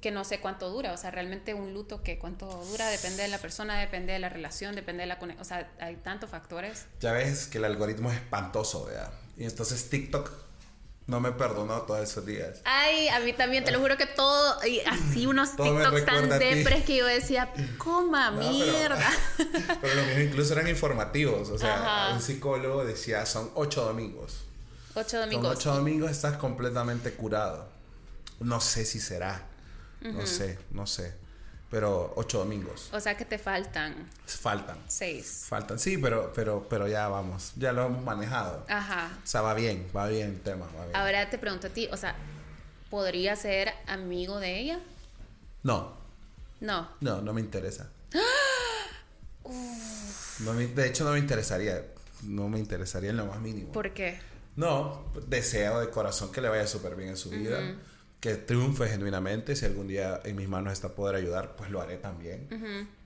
que 0.00 0.10
no 0.10 0.24
sé 0.24 0.40
cuánto 0.40 0.70
dura, 0.70 0.92
o 0.92 0.96
sea, 0.96 1.10
realmente 1.10 1.52
un 1.52 1.74
luto 1.74 2.02
que 2.02 2.18
cuánto 2.18 2.46
dura 2.46 2.88
depende 2.88 3.22
de 3.22 3.28
la 3.28 3.36
persona, 3.38 3.78
depende 3.78 4.14
de 4.14 4.18
la 4.18 4.30
relación, 4.30 4.74
depende 4.74 5.02
de 5.02 5.06
la 5.08 5.18
conexión, 5.18 5.42
o 5.42 5.44
sea, 5.44 5.70
hay 5.78 5.96
tantos 5.96 6.30
factores. 6.30 6.86
Ya 7.00 7.12
ves 7.12 7.46
que 7.48 7.58
el 7.58 7.66
algoritmo 7.66 8.10
es 8.10 8.16
espantoso, 8.16 8.86
¿verdad? 8.86 9.12
Y 9.36 9.44
entonces 9.44 9.90
TikTok 9.90 10.30
no 11.06 11.20
me 11.20 11.32
perdonó 11.32 11.82
todos 11.82 12.00
esos 12.08 12.24
días. 12.24 12.60
Ay, 12.64 13.08
a 13.08 13.20
mí 13.20 13.34
también, 13.34 13.62
te 13.64 13.72
lo 13.72 13.80
juro 13.80 13.98
que 13.98 14.06
todo, 14.06 14.64
y 14.66 14.80
así 14.80 15.26
unos 15.26 15.50
Todo 15.56 15.66
TikToks 15.78 16.06
tan 16.06 16.28
depres 16.38 16.84
que 16.84 16.96
yo 16.96 17.04
decía, 17.04 17.52
coma, 17.76 18.30
No, 18.30 18.38
pero- 18.38 18.50
mierda. 18.52 19.10
Pero 19.82 19.94
los 19.96 20.06
míos 20.06 20.20
incluso 20.28 20.52
eran 20.54 20.68
informativos. 20.68 21.50
O 21.50 21.58
sea, 21.58 21.74
Ajá. 22.06 22.14
un 22.14 22.22
psicólogo 22.22 22.84
decía, 22.86 23.26
son 23.26 23.50
ocho 23.54 23.82
domingos. 23.84 24.44
Ocho 24.94 25.18
Con 25.18 25.20
domingos. 25.30 25.56
ocho 25.58 25.74
domingos 25.74 26.10
estás 26.10 26.36
completamente 26.38 27.12
curado. 27.12 27.68
No 28.40 28.60
sé 28.60 28.84
si 28.84 29.00
será. 29.00 29.46
No 30.02 30.26
sé, 30.26 30.58
no 30.70 30.86
sé. 30.86 31.14
Pero 31.70 32.12
ocho 32.16 32.38
domingos. 32.38 32.88
O 32.92 32.98
sea 32.98 33.16
que 33.16 33.24
te 33.24 33.38
faltan 33.38 33.94
Faltan. 34.26 34.78
seis. 34.88 35.44
Faltan. 35.48 35.78
Sí, 35.78 35.98
pero, 35.98 36.32
pero, 36.34 36.66
pero 36.68 36.88
ya 36.88 37.06
vamos. 37.08 37.52
Ya 37.56 37.72
lo 37.72 37.86
hemos 37.86 38.02
manejado. 38.02 38.66
Ajá. 38.68 39.16
O 39.22 39.26
sea, 39.26 39.42
va 39.42 39.54
bien, 39.54 39.86
va 39.96 40.08
bien 40.08 40.30
el 40.30 40.40
tema. 40.40 40.66
Va 40.76 40.84
bien. 40.86 40.96
Ahora 40.96 41.30
te 41.30 41.38
pregunto 41.38 41.68
a 41.68 41.70
ti, 41.70 41.88
o 41.92 41.96
sea, 41.96 42.16
¿podría 42.90 43.36
ser 43.36 43.72
amigo 43.86 44.40
de 44.40 44.58
ella? 44.58 44.80
No, 45.62 45.96
No. 46.60 46.90
no, 47.00 47.20
no 47.22 47.32
me 47.32 47.40
interesa. 47.40 47.88
No 50.40 50.52
me- 50.54 50.66
de 50.68 50.86
hecho, 50.88 51.04
no 51.04 51.12
me 51.12 51.18
interesaría. 51.18 51.84
No 52.22 52.48
me 52.48 52.58
interesaría 52.58 53.10
en 53.10 53.16
lo 53.16 53.26
más 53.26 53.40
mínimo. 53.40 53.72
¿Por 53.72 53.92
qué? 53.92 54.18
No, 54.56 55.04
deseo 55.26 55.80
de 55.80 55.90
corazón 55.90 56.32
que 56.32 56.40
le 56.40 56.48
vaya 56.48 56.66
súper 56.66 56.94
bien 56.96 57.10
en 57.10 57.16
su 57.16 57.30
vida, 57.30 57.58
que 58.20 58.34
triunfe 58.36 58.88
genuinamente. 58.88 59.56
Si 59.56 59.64
algún 59.66 59.88
día 59.88 60.20
en 60.24 60.36
mis 60.36 60.48
manos 60.48 60.72
está 60.74 60.90
poder 60.94 61.16
ayudar, 61.16 61.56
pues 61.56 61.70
lo 61.70 61.80
haré 61.80 61.96
también. 61.96 62.46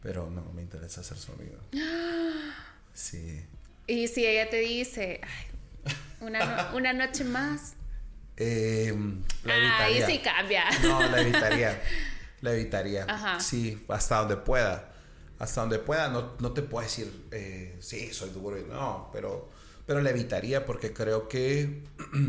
Pero 0.02 0.28
no 0.30 0.42
me 0.52 0.62
interesa 0.62 1.02
ser 1.02 1.16
su 1.16 1.32
amigo. 1.32 1.56
Sí. 2.92 3.44
Y 3.86 4.08
si 4.08 4.24
ella 4.24 4.48
te 4.50 4.58
dice, 4.58 5.20
"Ay, 5.22 5.94
una, 6.20 6.44
no- 6.44 6.76
una 6.76 6.92
noche 6.92 7.24
más. 7.24 7.74
Eh, 8.36 8.94
la 9.44 9.54
Ahí 9.54 9.98
evitaría. 9.98 10.06
sí 10.06 10.20
cambia. 10.22 10.64
No, 10.82 11.00
la 11.08 11.20
evitaría. 11.20 11.82
La 12.40 12.52
evitaría. 12.54 13.04
Ajá. 13.08 13.40
Sí, 13.40 13.84
hasta 13.88 14.18
donde 14.20 14.36
pueda. 14.36 14.92
Hasta 15.38 15.60
donde 15.62 15.78
pueda, 15.80 16.08
no, 16.08 16.34
no 16.38 16.52
te 16.52 16.62
puedo 16.62 16.84
decir, 16.84 17.10
eh, 17.32 17.76
sí, 17.80 18.12
soy 18.12 18.30
duro. 18.30 18.56
No, 18.68 19.10
pero, 19.12 19.50
pero 19.86 20.00
la 20.00 20.10
evitaría 20.10 20.64
porque 20.64 20.92
creo 20.92 21.28
que, 21.28 21.82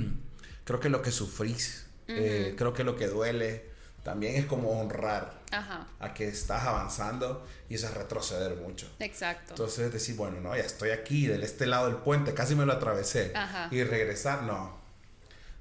creo 0.66 0.80
que 0.80 0.90
lo 0.90 1.02
que 1.04 1.12
sufrís, 1.12 1.85
eh, 2.08 2.56
creo 2.58 2.74
que 2.74 2.84
lo 2.84 2.96
que 2.96 3.08
duele, 3.08 3.66
también 4.04 4.36
es 4.36 4.46
como 4.46 4.80
honrar 4.80 5.42
Ajá, 5.52 5.88
a 6.00 6.14
que 6.14 6.28
estás 6.28 6.64
avanzando 6.64 7.46
y 7.70 7.76
eso 7.76 7.88
es 7.88 7.94
retroceder 7.96 8.56
mucho. 8.58 8.88
exacto. 9.00 9.54
Entonces 9.54 9.92
decir, 9.92 10.16
bueno, 10.16 10.40
no, 10.42 10.56
ya 10.56 10.62
estoy 10.64 10.92
aquí, 10.92 11.26
del 11.26 11.44
este 11.44 11.66
lado 11.66 11.88
del 11.88 11.98
puente, 11.98 12.34
casi 12.34 12.56
me 12.56 12.66
lo 12.66 12.74
atravesé. 12.74 13.32
Ajá. 13.36 13.68
Y 13.72 13.84
regresar, 13.84 14.44
no. 14.44 14.78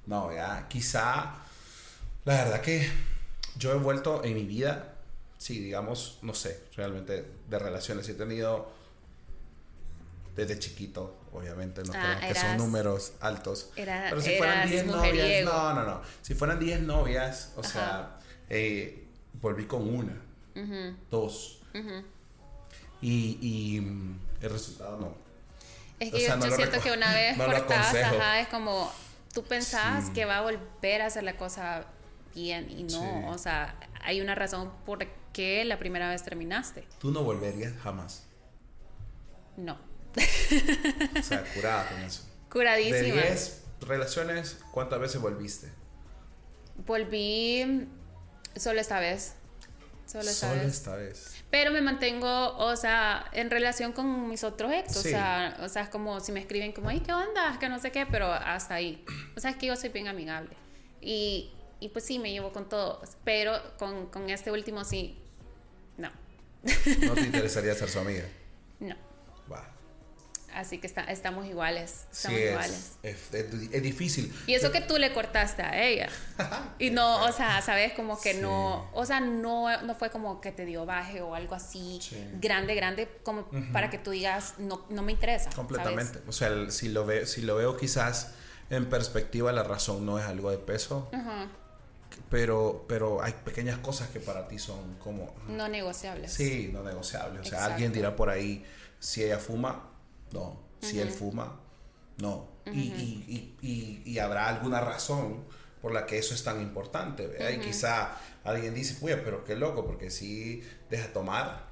No, 0.07 0.31
ya, 0.33 0.67
quizá, 0.69 1.37
la 2.27 2.35
verdad 2.45 2.61
que 2.61 2.87
yo 3.57 3.73
he 3.73 3.79
vuelto 3.79 4.23
en 4.25 4.35
mi 4.35 4.45
vida, 4.45 4.95
sí, 5.39 5.59
digamos, 5.61 6.19
no 6.21 6.35
sé, 6.35 6.61
realmente 6.77 7.25
de 7.49 7.59
relaciones 7.59 8.07
he 8.11 8.15
tenido 8.15 8.71
desde 10.35 10.59
chiquito, 10.59 11.17
obviamente, 11.33 11.83
no 11.85 11.93
Ah, 11.95 12.17
creo 12.19 12.33
que 12.33 12.41
son 12.41 12.57
números 12.57 13.13
altos. 13.21 13.71
era- 13.77 14.07
pero 14.11 14.21
si 14.21 14.37
fueran 14.37 14.59
eras 14.59 14.71
10 14.71 14.87
novias, 14.87 15.45
no, 15.45 15.75
no, 15.75 15.85
no. 15.85 16.03
Si 16.23 16.35
fueran 16.35 16.59
10 16.59 16.81
novias, 16.81 17.53
o 17.57 17.61
Ajá. 17.61 17.69
sea, 17.69 18.19
eh, 18.49 19.07
volví 19.41 19.67
con 19.67 19.89
una, 19.89 20.21
dos. 21.11 21.61
Y, 23.01 23.39
y 23.41 23.81
mm, 23.81 24.19
el 24.43 24.51
resultado 24.51 24.99
no. 24.99 25.15
Es 26.01 26.11
que 26.11 26.17
O 26.17 26.21
sea, 26.21 26.29
yo, 26.31 26.37
no 26.37 26.45
yo 26.45 26.51
lo 26.51 26.57
siento 26.57 26.81
que 26.81 26.93
una 26.93 27.13
vez 27.15 27.37
no 27.37 27.45
ajá, 27.45 28.41
es 28.41 28.49
como 28.49 28.91
tú 29.33 29.45
pensabas 29.45 30.07
Sí. 30.07 30.13
que 30.13 30.25
va 30.25 30.39
a 30.39 30.41
volver 30.43 31.03
a 31.03 31.07
hacer 31.07 31.23
la 31.23 31.37
cosa 31.37 31.87
bien 32.35 32.69
y 32.71 32.83
no, 32.85 32.89
Sí. 33.01 33.07
o 33.29 33.39
sea, 33.39 33.77
hay 34.03 34.21
una 34.21 34.35
razón 34.35 34.73
por 34.85 35.07
qué 35.33 35.65
la 35.65 35.79
primera 35.79 36.09
vez 36.09 36.23
terminaste. 36.25 36.87
Tú 36.99 37.11
no 37.11 37.23
volverías 37.23 37.73
jamás. 37.83 38.25
No. 39.57 39.79
O 40.17 41.23
sea, 41.23 41.45
curada 41.55 41.89
con 41.89 42.01
eso. 42.03 42.23
De 42.23 42.51
Curadísima. 42.51 43.23
10 43.23 43.63
relaciones, 43.81 44.59
¿cuántas 44.71 45.01
veces 45.01 45.21
volviste? 45.21 45.69
Volví 46.87 47.89
solo 48.57 48.81
esta 48.81 49.01
vez. 49.01 49.35
Solo 50.07 50.29
esta 50.29 50.49
Solo 50.49 50.61
vez. 50.61 50.75
esta 50.75 50.97
vez. 50.97 51.35
Pero 51.51 51.71
me 51.71 51.81
mantengo, 51.81 52.57
o 52.57 52.77
sea, 52.77 53.25
en 53.33 53.51
relación 53.51 53.93
con 53.93 54.29
mis 54.29 54.45
otros 54.45 54.73
ex. 54.73 54.93
Sí. 54.93 54.99
O, 54.99 55.11
sea, 55.11 55.57
o 55.63 55.69
sea, 55.69 55.83
es 55.83 55.89
como 55.89 56.21
si 56.21 56.33
me 56.33 56.41
escriben 56.41 56.73
como, 56.73 56.89
ay, 56.91 57.01
¿qué 57.01 57.13
onda? 57.13 57.57
Que 57.59 57.69
no 57.69 57.79
sé 57.79 57.91
qué, 57.91 58.07
pero 58.07 58.33
hasta 58.33 58.75
ahí. 58.75 59.05
O 59.37 59.41
sea, 59.41 59.51
es 59.51 59.57
que 59.57 59.67
yo 59.67 59.77
soy 59.77 59.89
bien 59.91 60.09
amigable. 60.09 60.51
Y, 61.01 61.53
y 61.81 61.89
pues 61.89 62.05
sí, 62.05 62.19
me 62.19 62.33
llevo 62.33 62.53
con 62.53 62.69
todos. 62.69 63.09
Pero 63.25 63.59
con, 63.79 64.07
con 64.09 64.29
este 64.31 64.51
último 64.51 64.85
sí, 64.85 65.19
no. 65.97 66.11
¿No 67.03 67.15
te 67.15 67.21
interesaría 67.21 67.75
ser 67.75 67.89
su 67.89 67.99
amiga? 67.99 68.25
Así 70.55 70.79
que 70.79 70.87
está, 70.87 71.03
estamos 71.05 71.47
iguales. 71.47 72.07
Sí, 72.13 72.29
Estamos 72.35 72.39
es, 72.41 72.51
iguales. 72.51 72.93
es, 73.03 73.35
es- 73.35 73.73
es 73.75 73.83
difícil. 73.83 74.35
Y 74.47 74.55
eso 74.55 74.71
que 74.73 74.81
tú 74.81 74.97
le 74.99 75.13
cortaste 75.13 75.63
a 75.63 75.83
ella. 75.83 76.09
Y 76.79 76.91
no, 76.91 77.25
o 77.25 77.33
sea, 77.33 77.61
sabes, 77.63 77.93
como 77.95 78.21
que 78.21 78.35
Sí. 78.35 78.41
no, 78.41 78.89
o 78.93 79.05
sea, 79.07 79.21
no, 79.21 79.83
no 79.83 79.95
fue 79.95 80.11
como 80.11 80.41
que 80.41 80.53
te 80.53 80.65
dio 80.65 80.87
baje 80.87 81.21
o 81.23 81.35
algo 81.35 81.55
así 81.55 81.99
Sí. 82.03 82.17
grande, 82.41 82.75
grande, 82.75 83.09
como 83.23 83.47
para 83.73 83.91
que 83.91 83.99
tú 83.99 84.11
digas, 84.11 84.55
no, 84.59 84.85
no 84.91 85.03
me 85.03 85.13
interesa. 85.13 85.45
¿sabes? 85.45 85.57
Completamente. 85.57 86.21
O 86.29 86.33
sea, 86.33 86.49
el- 86.49 86.73
si 86.73 86.89
lo, 86.89 87.05
ve, 87.07 87.27
si 87.27 87.43
lo 87.43 87.57
veo 87.57 87.77
quizás 87.77 88.33
en 88.71 88.89
perspectiva, 88.89 89.53
la 89.53 89.63
razón 89.63 90.07
no 90.07 90.19
es 90.19 90.25
algo 90.25 90.51
de 90.51 90.59
peso. 90.59 91.11
Pero, 92.31 92.85
pero 92.89 93.23
hay 93.23 93.33
pequeñas 93.45 93.79
cosas 93.79 94.09
que 94.09 94.21
para 94.21 94.47
ti 94.49 94.59
son 94.59 94.95
como... 94.97 95.35
No 95.49 95.69
negociables. 95.69 96.33
Sí, 96.33 96.71
no 96.73 96.83
negociable. 96.83 97.41
O 97.41 97.45
sea, 97.45 97.59
Exacto. 97.59 97.73
alguien 97.75 97.93
dirá 97.93 98.15
por 98.17 98.31
ahí, 98.31 98.65
si 99.01 99.23
ella 99.25 99.39
fuma, 99.39 99.91
no. 100.35 100.61
Si 100.81 101.01
él 101.01 101.11
fuma, 101.11 101.59
no. 102.19 102.47
y, 102.67 102.81
y, 102.81 103.57
y, 103.63 103.67
y, 103.67 104.03
y 104.05 104.19
habrá 104.19 104.49
alguna 104.49 104.81
razón 104.81 105.45
por 105.81 105.93
la 105.93 106.05
que 106.05 106.19
eso 106.19 106.35
es 106.35 106.45
tan 106.45 106.61
importante. 106.61 107.27
¿verdad? 107.27 107.51
Y 107.51 107.61
quizá 107.61 108.19
alguien 108.45 108.75
dice, 108.75 108.99
oye, 109.03 109.17
pero 109.17 109.45
qué 109.45 109.57
loco, 109.57 109.87
porque 109.87 110.11
si 110.11 110.63
deja 110.91 111.13
tomar 111.13 111.67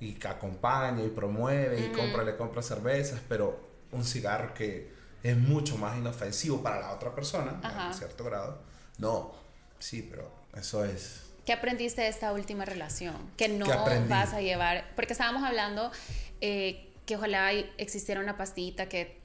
y 0.00 0.14
que 0.14 0.28
acompaña 0.28 1.02
y 1.02 1.08
promueve 1.08 1.80
y 1.80 1.92
compra, 1.92 2.24
le 2.24 2.36
compra 2.36 2.60
cervezas, 2.62 3.20
pero 3.28 3.58
un 3.92 4.04
cigarro 4.04 4.52
que 4.52 4.92
es 5.22 5.36
mucho 5.36 5.78
más 5.78 5.96
inofensivo 5.96 6.62
para 6.62 6.80
la 6.80 6.92
otra 6.92 7.14
persona, 7.14 7.60
en 7.88 7.94
cierto 7.94 8.24
grado, 8.24 8.58
no. 8.98 9.32
Sí, 9.78 10.06
pero 10.10 10.30
eso 10.56 10.84
es... 10.84 11.22
¿Qué 11.46 11.52
aprendiste 11.52 12.02
de 12.02 12.08
esta 12.08 12.32
última 12.32 12.64
relación? 12.64 13.16
Que 13.36 13.48
no 13.48 13.66
vas 14.08 14.32
a 14.32 14.40
llevar, 14.40 14.92
porque 14.94 15.12
estábamos 15.12 15.42
hablando 15.42 15.90
eh, 16.40 16.91
que 17.06 17.16
ojalá 17.16 17.52
existiera 17.78 18.20
una 18.20 18.36
pastillita 18.36 18.88
que 18.88 19.18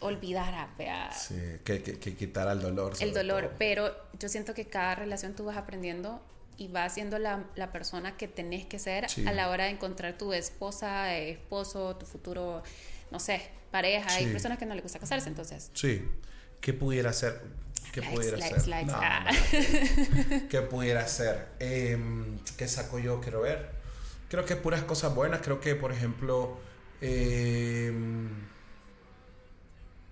olvidara, 0.00 0.68
vea, 0.76 1.10
Sí, 1.12 1.34
que, 1.64 1.82
que, 1.82 1.98
que 1.98 2.14
quitar 2.14 2.48
el 2.48 2.60
dolor. 2.60 2.92
el 3.00 3.14
dolor, 3.14 3.44
todo. 3.44 3.52
pero 3.58 3.94
yo 4.18 4.28
siento 4.28 4.52
que 4.54 4.66
cada 4.66 4.94
relación 4.94 5.34
tú 5.34 5.44
vas 5.46 5.56
aprendiendo 5.56 6.20
y 6.58 6.68
vas 6.68 6.94
siendo 6.94 7.18
la, 7.18 7.44
la 7.54 7.72
persona 7.72 8.16
que 8.16 8.28
tenés 8.28 8.66
que 8.66 8.78
ser 8.78 9.08
Sí. 9.08 9.26
a 9.26 9.32
la 9.32 9.48
hora 9.48 9.64
de 9.64 9.70
encontrar 9.70 10.18
tu 10.18 10.32
esposa, 10.32 11.14
eh, 11.16 11.30
esposo, 11.30 11.96
tu 11.96 12.04
futuro, 12.06 12.62
no 13.10 13.20
sé, 13.20 13.42
pareja. 13.70 14.10
Hay 14.12 14.26
personas 14.26 14.58
que 14.58 14.66
no 14.66 14.74
les 14.74 14.82
gusta 14.82 14.98
casarse, 14.98 15.28
entonces. 15.28 15.70
Sí. 15.74 16.06
¿Qué 16.60 16.72
pudiera 16.72 17.12
ser? 17.12 17.40
¿Qué 17.92 18.02
pudiera 18.02 18.38
ser? 18.38 18.86
No, 18.86 18.92
ah. 18.96 19.24
no. 19.30 20.48
¿Qué 20.48 20.60
pudiera 20.62 21.06
ser? 21.08 21.48
Em, 21.58 22.38
¿Qué 22.58 22.68
saco 22.68 22.98
yo? 22.98 23.20
Quiero 23.22 23.40
ver. 23.42 23.70
Creo 24.28 24.44
que 24.44 24.56
puras 24.56 24.82
cosas 24.82 25.14
buenas. 25.14 25.40
Creo 25.40 25.60
que, 25.60 25.74
por 25.74 25.92
ejemplo, 25.92 26.58
em, 27.00 28.28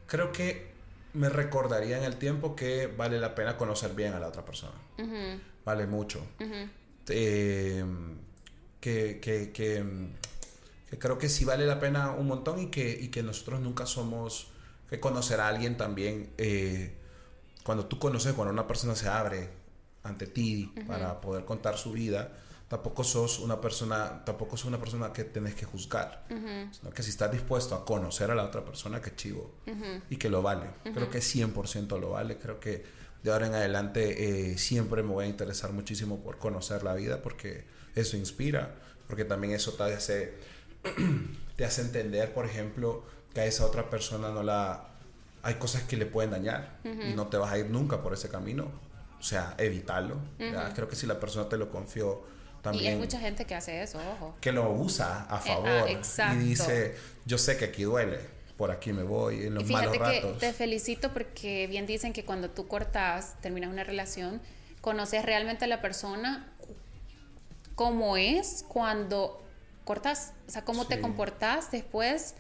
creo 0.07 0.33
que 0.33 0.73
me 1.15 1.29
recordaría 1.29 1.99
en 1.99 2.05
el 2.05 2.17
tiempo 2.17 2.57
que 2.57 2.87
vale 2.87 3.21
la 3.21 3.35
pena 3.35 3.57
conocer 3.57 3.95
bien 3.95 4.15
a 4.15 4.21
la 4.21 4.29
otra 4.29 4.45
persona. 4.45 4.75
Vale 5.65 5.87
mucho. 5.87 6.27
Em, 7.09 8.19
que, 8.81 9.21
que, 9.21 9.21
que, 9.21 9.53
que 9.53 9.85
que 10.95 10.99
creo 10.99 11.19
que 11.19 11.29
sí 11.29 11.45
vale 11.45 11.67
la 11.67 11.81
pena 11.81 12.11
un 12.11 12.27
montón 12.27 12.59
y 12.61 12.67
que, 12.67 12.91
y 13.01 13.09
que 13.09 13.23
nosotros 13.23 13.61
nunca 13.61 13.87
somos, 13.87 14.49
que 14.89 15.01
conocer 15.01 15.41
a 15.41 15.49
alguien 15.49 15.77
también, 15.77 16.31
eh, 16.39 16.95
cuando 17.65 17.87
tú 17.87 17.99
conoces, 17.99 18.35
cuando 18.35 18.53
una 18.53 18.67
persona 18.67 18.95
se 18.95 19.09
abre 19.09 19.51
ante 20.03 20.27
ti 20.27 20.73
para 20.87 21.21
poder 21.21 21.45
contar 21.45 21.79
su 21.79 21.93
vida, 21.93 22.33
tampoco 22.75 23.05
sos 23.05 23.39
una 23.39 23.61
persona, 23.61 24.25
tampoco 24.25 24.57
sos 24.57 24.67
una 24.67 24.81
persona 24.81 25.13
que 25.13 25.23
tenés 25.23 25.55
que 25.55 25.65
juzgar, 25.65 26.25
sino 26.73 26.91
que 26.91 27.05
si 27.05 27.11
estás 27.11 27.31
dispuesto 27.31 27.77
a 27.77 27.85
conocer 27.85 28.33
a 28.33 28.35
la 28.35 28.43
otra 28.43 28.65
persona, 28.65 29.01
que 29.01 29.15
chivo, 29.15 29.55
y 30.11 30.17
que 30.17 30.29
lo 30.29 30.43
vale. 30.43 30.67
Creo 30.83 31.09
que 31.09 31.21
100% 31.21 32.01
lo 32.01 32.11
vale, 32.11 32.37
creo 32.37 32.59
que 32.59 32.85
de 33.23 33.31
ahora 33.31 33.47
en 33.47 33.55
adelante 33.55 34.51
eh, 34.51 34.59
siempre 34.59 35.05
me 35.05 35.13
voy 35.13 35.27
a 35.27 35.29
interesar 35.29 35.73
muchísimo 35.73 36.19
por 36.19 36.39
conocer 36.39 36.83
la 36.83 36.95
vida, 36.95 37.23
porque 37.23 37.65
eso 37.95 38.17
inspira, 38.17 38.75
porque 39.07 39.25
también 39.25 39.53
eso 39.53 39.75
te 39.75 39.85
hace, 39.85 40.35
te 41.57 41.65
hace 41.65 41.81
entender, 41.81 42.35
por 42.35 42.45
ejemplo, 42.45 43.05
que 43.33 43.43
a 43.43 43.47
esa 43.47 43.67
otra 43.67 43.89
persona 43.89 44.31
no 44.31 44.43
la... 44.43 44.89
Hay 45.45 45.55
cosas 45.55 45.85
que 45.85 45.97
le 45.97 46.07
pueden 46.07 46.33
dañar 46.33 46.81
y 46.83 47.15
no 47.15 47.29
te 47.29 47.37
vas 47.37 47.53
a 47.53 47.59
ir 47.59 47.71
nunca 47.71 48.03
por 48.03 48.15
ese 48.15 48.29
camino. 48.29 48.73
O 49.21 49.23
sea, 49.23 49.55
evitarlo. 49.59 50.17
Creo 50.75 50.89
que 50.89 50.97
si 50.97 51.07
la 51.07 51.21
persona 51.21 51.49
te 51.49 51.57
lo 51.57 51.69
confió, 51.69 52.34
y 52.73 52.87
hay 52.87 52.97
mucha 52.97 53.19
gente 53.19 53.45
que 53.45 53.55
hace 53.55 53.83
eso, 53.83 53.99
ojo. 54.17 54.35
Que 54.41 54.53
lo 54.53 54.73
usa 54.73 55.27
a 55.29 55.39
favor. 55.39 55.89
y 55.89 56.37
dice, 56.39 56.97
yo 57.27 57.39
sé 57.39 57.57
que 57.57 57.67
aquí 57.67 57.83
duele, 57.83 58.19
por 58.57 58.71
aquí 58.71 58.93
me 58.93 59.03
voy, 59.03 59.45
en 59.45 59.55
los 59.55 59.65
y 59.65 59.67
fíjate 59.67 59.99
malos 59.99 60.23
que 60.23 60.41
te 60.41 60.53
felicito 60.53 61.13
porque 61.13 61.67
bien 61.67 61.87
dicen 61.87 62.13
que 62.13 62.25
cuando 62.25 62.51
tú 62.51 62.67
cortas, 62.67 63.37
terminas 63.41 63.71
una 63.71 63.85
relación, 63.85 64.41
conoces 64.81 65.25
realmente 65.25 65.65
a 65.65 65.69
la 65.69 65.81
persona 65.81 66.51
como 67.75 68.17
es 68.17 68.65
cuando 68.69 69.43
cortas, 69.85 70.33
o 70.47 70.51
sea, 70.51 70.65
cómo 70.65 70.87
te 70.87 71.01
comportas 71.01 71.71
después 71.71 72.35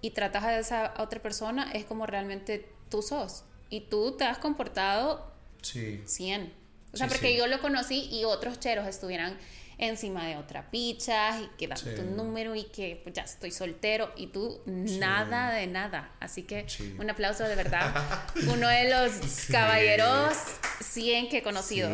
y 0.00 0.10
tratas 0.10 0.44
a 0.44 0.58
esa 0.58 0.94
otra 0.98 1.20
persona, 1.20 1.70
es 1.72 1.84
como 1.84 2.06
realmente 2.06 2.68
tú 2.88 3.02
sos. 3.02 3.44
Y 3.68 3.80
tú 3.82 4.16
te 4.16 4.24
has 4.24 4.38
comportado 4.38 5.32
sí. 5.62 6.02
100. 6.06 6.52
O 6.92 6.96
sea, 6.96 7.08
porque 7.08 7.36
yo 7.36 7.46
lo 7.46 7.60
conocí 7.60 8.08
y 8.10 8.24
otros 8.24 8.60
cheros 8.60 8.86
estuvieran 8.86 9.36
encima 9.78 10.24
de 10.26 10.36
otra 10.36 10.70
picha 10.70 11.38
y 11.40 11.48
que 11.58 11.68
da 11.68 11.76
tu 11.76 12.02
número 12.02 12.54
y 12.54 12.64
que 12.64 13.00
pues, 13.02 13.14
ya 13.14 13.22
estoy 13.22 13.50
soltero 13.50 14.10
y 14.16 14.28
tú 14.28 14.62
nada 14.66 15.52
de 15.52 15.66
nada. 15.66 16.12
Así 16.20 16.44
que 16.44 16.66
un 16.98 17.10
aplauso 17.10 17.44
de 17.44 17.54
verdad. 17.54 17.94
Uno 18.52 18.68
de 18.68 18.90
los 18.90 19.46
caballeros 19.50 20.34
100 20.80 21.28
que 21.28 21.38
he 21.38 21.42
conocido. 21.42 21.90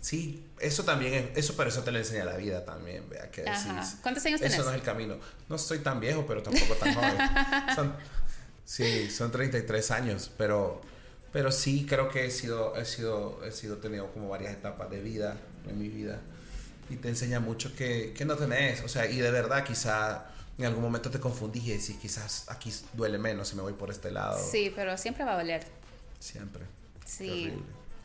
Sí, 0.00 0.44
eso 0.60 0.84
también 0.84 1.14
es, 1.14 1.38
eso 1.38 1.54
pero 1.56 1.70
eso 1.70 1.82
te 1.82 1.90
lo 1.90 1.98
enseña 1.98 2.24
la 2.24 2.36
vida 2.36 2.64
también, 2.64 3.08
vea 3.08 3.30
que 3.30 3.44
¿Cuántos 4.02 4.24
años 4.26 4.40
tenés? 4.40 4.54
Eso 4.54 4.64
no 4.64 4.70
es 4.70 4.76
el 4.76 4.82
camino. 4.82 5.16
No 5.48 5.56
estoy 5.56 5.80
tan 5.80 5.98
viejo, 5.98 6.24
pero 6.26 6.42
tampoco 6.42 6.74
tan 6.74 6.94
joven. 6.94 7.16
Son, 7.74 7.96
sí, 8.64 9.10
son 9.10 9.30
33 9.30 9.90
años, 9.90 10.30
pero 10.38 10.80
pero 11.32 11.50
sí 11.50 11.84
creo 11.84 12.08
que 12.08 12.26
he 12.26 12.30
sido 12.30 12.76
he 12.76 12.84
sido 12.84 13.44
he 13.44 13.50
sido 13.50 13.78
tenido 13.78 14.12
como 14.12 14.28
varias 14.28 14.52
etapas 14.52 14.88
de 14.88 15.00
vida 15.00 15.36
en 15.68 15.78
mi 15.80 15.88
vida 15.88 16.20
y 16.90 16.96
te 16.96 17.08
enseña 17.08 17.40
mucho 17.40 17.74
que, 17.74 18.12
que 18.16 18.24
no 18.24 18.36
tenés, 18.36 18.82
o 18.82 18.88
sea, 18.88 19.06
y 19.06 19.18
de 19.18 19.30
verdad 19.30 19.64
quizá 19.64 20.26
en 20.58 20.66
algún 20.66 20.82
momento 20.82 21.10
te 21.10 21.18
confundí 21.18 21.58
y 21.60 21.70
decís, 21.70 21.96
quizás 22.00 22.46
aquí 22.48 22.72
duele 22.92 23.18
menos 23.18 23.48
si 23.48 23.56
me 23.56 23.62
voy 23.62 23.72
por 23.72 23.90
este 23.90 24.10
lado. 24.10 24.38
Sí, 24.38 24.72
pero 24.74 24.96
siempre 24.96 25.24
va 25.24 25.32
a 25.32 25.36
doler. 25.36 25.66
Siempre. 26.20 26.64
Sí. 27.04 27.52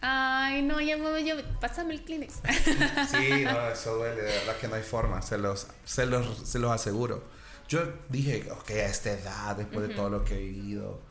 Ay, 0.01 0.61
no, 0.61 0.79
ya 0.79 0.97
me 0.97 1.23
yo, 1.23 1.35
pásame 1.59 1.93
el 1.93 2.03
Kleenex. 2.03 2.35
sí, 3.11 3.43
no, 3.43 3.69
eso 3.71 3.97
duele, 3.97 4.21
de 4.21 4.31
verdad 4.31 4.57
que 4.57 4.67
no 4.67 4.75
hay 4.75 4.83
forma, 4.83 5.21
se 5.21 5.37
los, 5.37 5.67
se 5.85 6.05
los, 6.05 6.49
se 6.49 6.57
los 6.57 6.71
aseguro. 6.71 7.23
Yo 7.67 7.81
dije, 8.09 8.49
ok, 8.51 8.71
a 8.71 8.85
esta 8.85 9.11
edad, 9.11 9.55
después 9.55 9.87
de 9.87 9.93
todo 9.93 10.09
lo 10.09 10.23
que 10.23 10.35
he 10.35 10.39
vivido, 10.39 11.01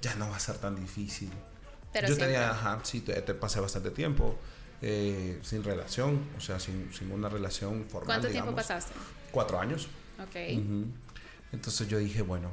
ya 0.00 0.14
no 0.16 0.28
va 0.28 0.36
a 0.36 0.40
ser 0.40 0.56
tan 0.56 0.74
difícil. 0.74 1.30
Pero 1.92 2.08
yo 2.08 2.16
tenía, 2.16 2.50
ajá, 2.50 2.80
sí, 2.82 3.02
te, 3.02 3.20
te 3.22 3.34
pasé 3.34 3.60
bastante 3.60 3.90
tiempo 3.90 4.36
eh, 4.82 5.38
sin 5.42 5.64
relación, 5.64 6.28
o 6.36 6.40
sea, 6.40 6.60
sin, 6.60 6.92
sin 6.92 7.10
una 7.10 7.28
relación 7.28 7.84
formal. 7.84 8.06
¿Cuánto 8.06 8.28
tiempo 8.28 8.54
pasaste? 8.54 8.92
Cuatro 9.30 9.58
años. 9.58 9.88
Ok. 10.22 10.36
Entonces 11.52 11.88
yo 11.88 11.98
dije, 11.98 12.22
bueno, 12.22 12.50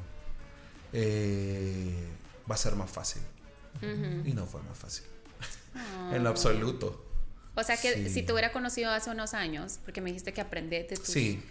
eh, 0.92 2.08
va 2.50 2.54
a 2.54 2.58
ser 2.58 2.74
más 2.74 2.90
fácil. 2.90 3.22
Y 4.24 4.32
no 4.32 4.46
fue 4.46 4.62
más 4.62 4.78
fácil. 4.78 5.04
en 6.12 6.24
lo 6.24 6.30
absoluto. 6.30 7.04
O 7.54 7.62
sea 7.62 7.76
que 7.76 8.08
si 8.08 8.22
te 8.22 8.32
hubiera 8.32 8.52
conocido 8.52 8.90
hace 8.90 9.10
unos 9.10 9.34
años, 9.34 9.78
porque 9.84 10.00
me 10.00 10.10
dijiste 10.10 10.32
que 10.32 10.40
aprendiste 10.40 10.96
tú. 10.96 11.12
Sí. 11.12 11.42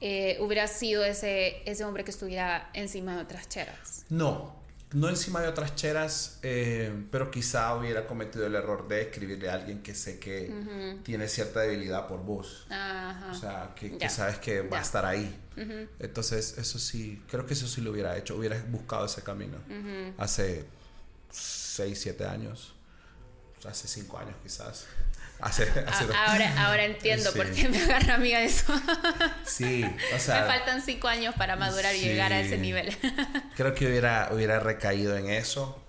Eh, 0.00 0.36
hubiera 0.40 0.66
sido 0.66 1.04
ese, 1.04 1.62
ese 1.64 1.84
hombre 1.84 2.04
que 2.04 2.10
estuviera 2.10 2.70
encima 2.74 3.16
de 3.16 3.22
otras 3.22 3.48
cheras. 3.48 4.04
No, 4.10 4.61
no 4.94 5.08
encima 5.08 5.40
de 5.40 5.48
otras 5.48 5.74
cheras, 5.74 6.38
eh, 6.42 6.92
pero 7.10 7.30
quizá 7.30 7.74
hubiera 7.74 8.06
cometido 8.06 8.46
el 8.46 8.54
error 8.54 8.88
de 8.88 9.02
escribirle 9.02 9.48
a 9.50 9.54
alguien 9.54 9.82
que 9.82 9.94
sé 9.94 10.18
que 10.18 11.00
tiene 11.02 11.28
cierta 11.28 11.60
debilidad 11.60 12.06
por 12.06 12.24
vos. 12.24 12.66
O 13.30 13.34
sea, 13.34 13.74
que, 13.74 14.08
sabes 14.08 14.38
que 14.38 14.62
va 14.62 14.78
a 14.78 14.82
estar 14.82 15.04
ahí. 15.04 15.34
Entonces, 15.98 16.58
eso 16.58 16.78
sí, 16.78 17.22
creo 17.30 17.46
que 17.46 17.54
eso 17.54 17.66
sí 17.66 17.80
lo 17.80 17.90
hubiera 17.90 18.16
hecho. 18.16 18.36
Hubiera 18.36 18.62
buscado 18.68 19.06
ese 19.06 19.22
camino 19.22 19.58
hace 20.18 20.64
6, 21.30 21.98
7 22.00 22.24
años. 22.26 22.74
Hace 23.64 23.88
5 23.88 24.18
años 24.18 24.34
quizás. 24.42 24.86
Ahora, 25.42 26.66
ahora 26.66 26.84
entiendo 26.84 27.32
por 27.32 27.50
qué 27.50 27.68
me 27.68 27.82
agarra 27.82 28.14
amiga 28.14 28.38
de 28.38 28.46
eso. 28.46 28.72
sí, 29.44 29.84
o 30.14 30.18
sea. 30.18 30.42
Me 30.42 30.46
faltan 30.46 30.82
cinco 30.82 31.08
años 31.08 31.34
para 31.34 31.56
madurar 31.56 31.94
y 31.94 32.00
llegar 32.00 32.32
a 32.32 32.40
ese 32.40 32.58
nivel. 32.58 32.96
creo 33.56 33.74
que 33.74 33.86
hubiera, 33.86 34.30
hubiera 34.32 34.60
recaído 34.60 35.16
en 35.16 35.28
eso. 35.28 35.82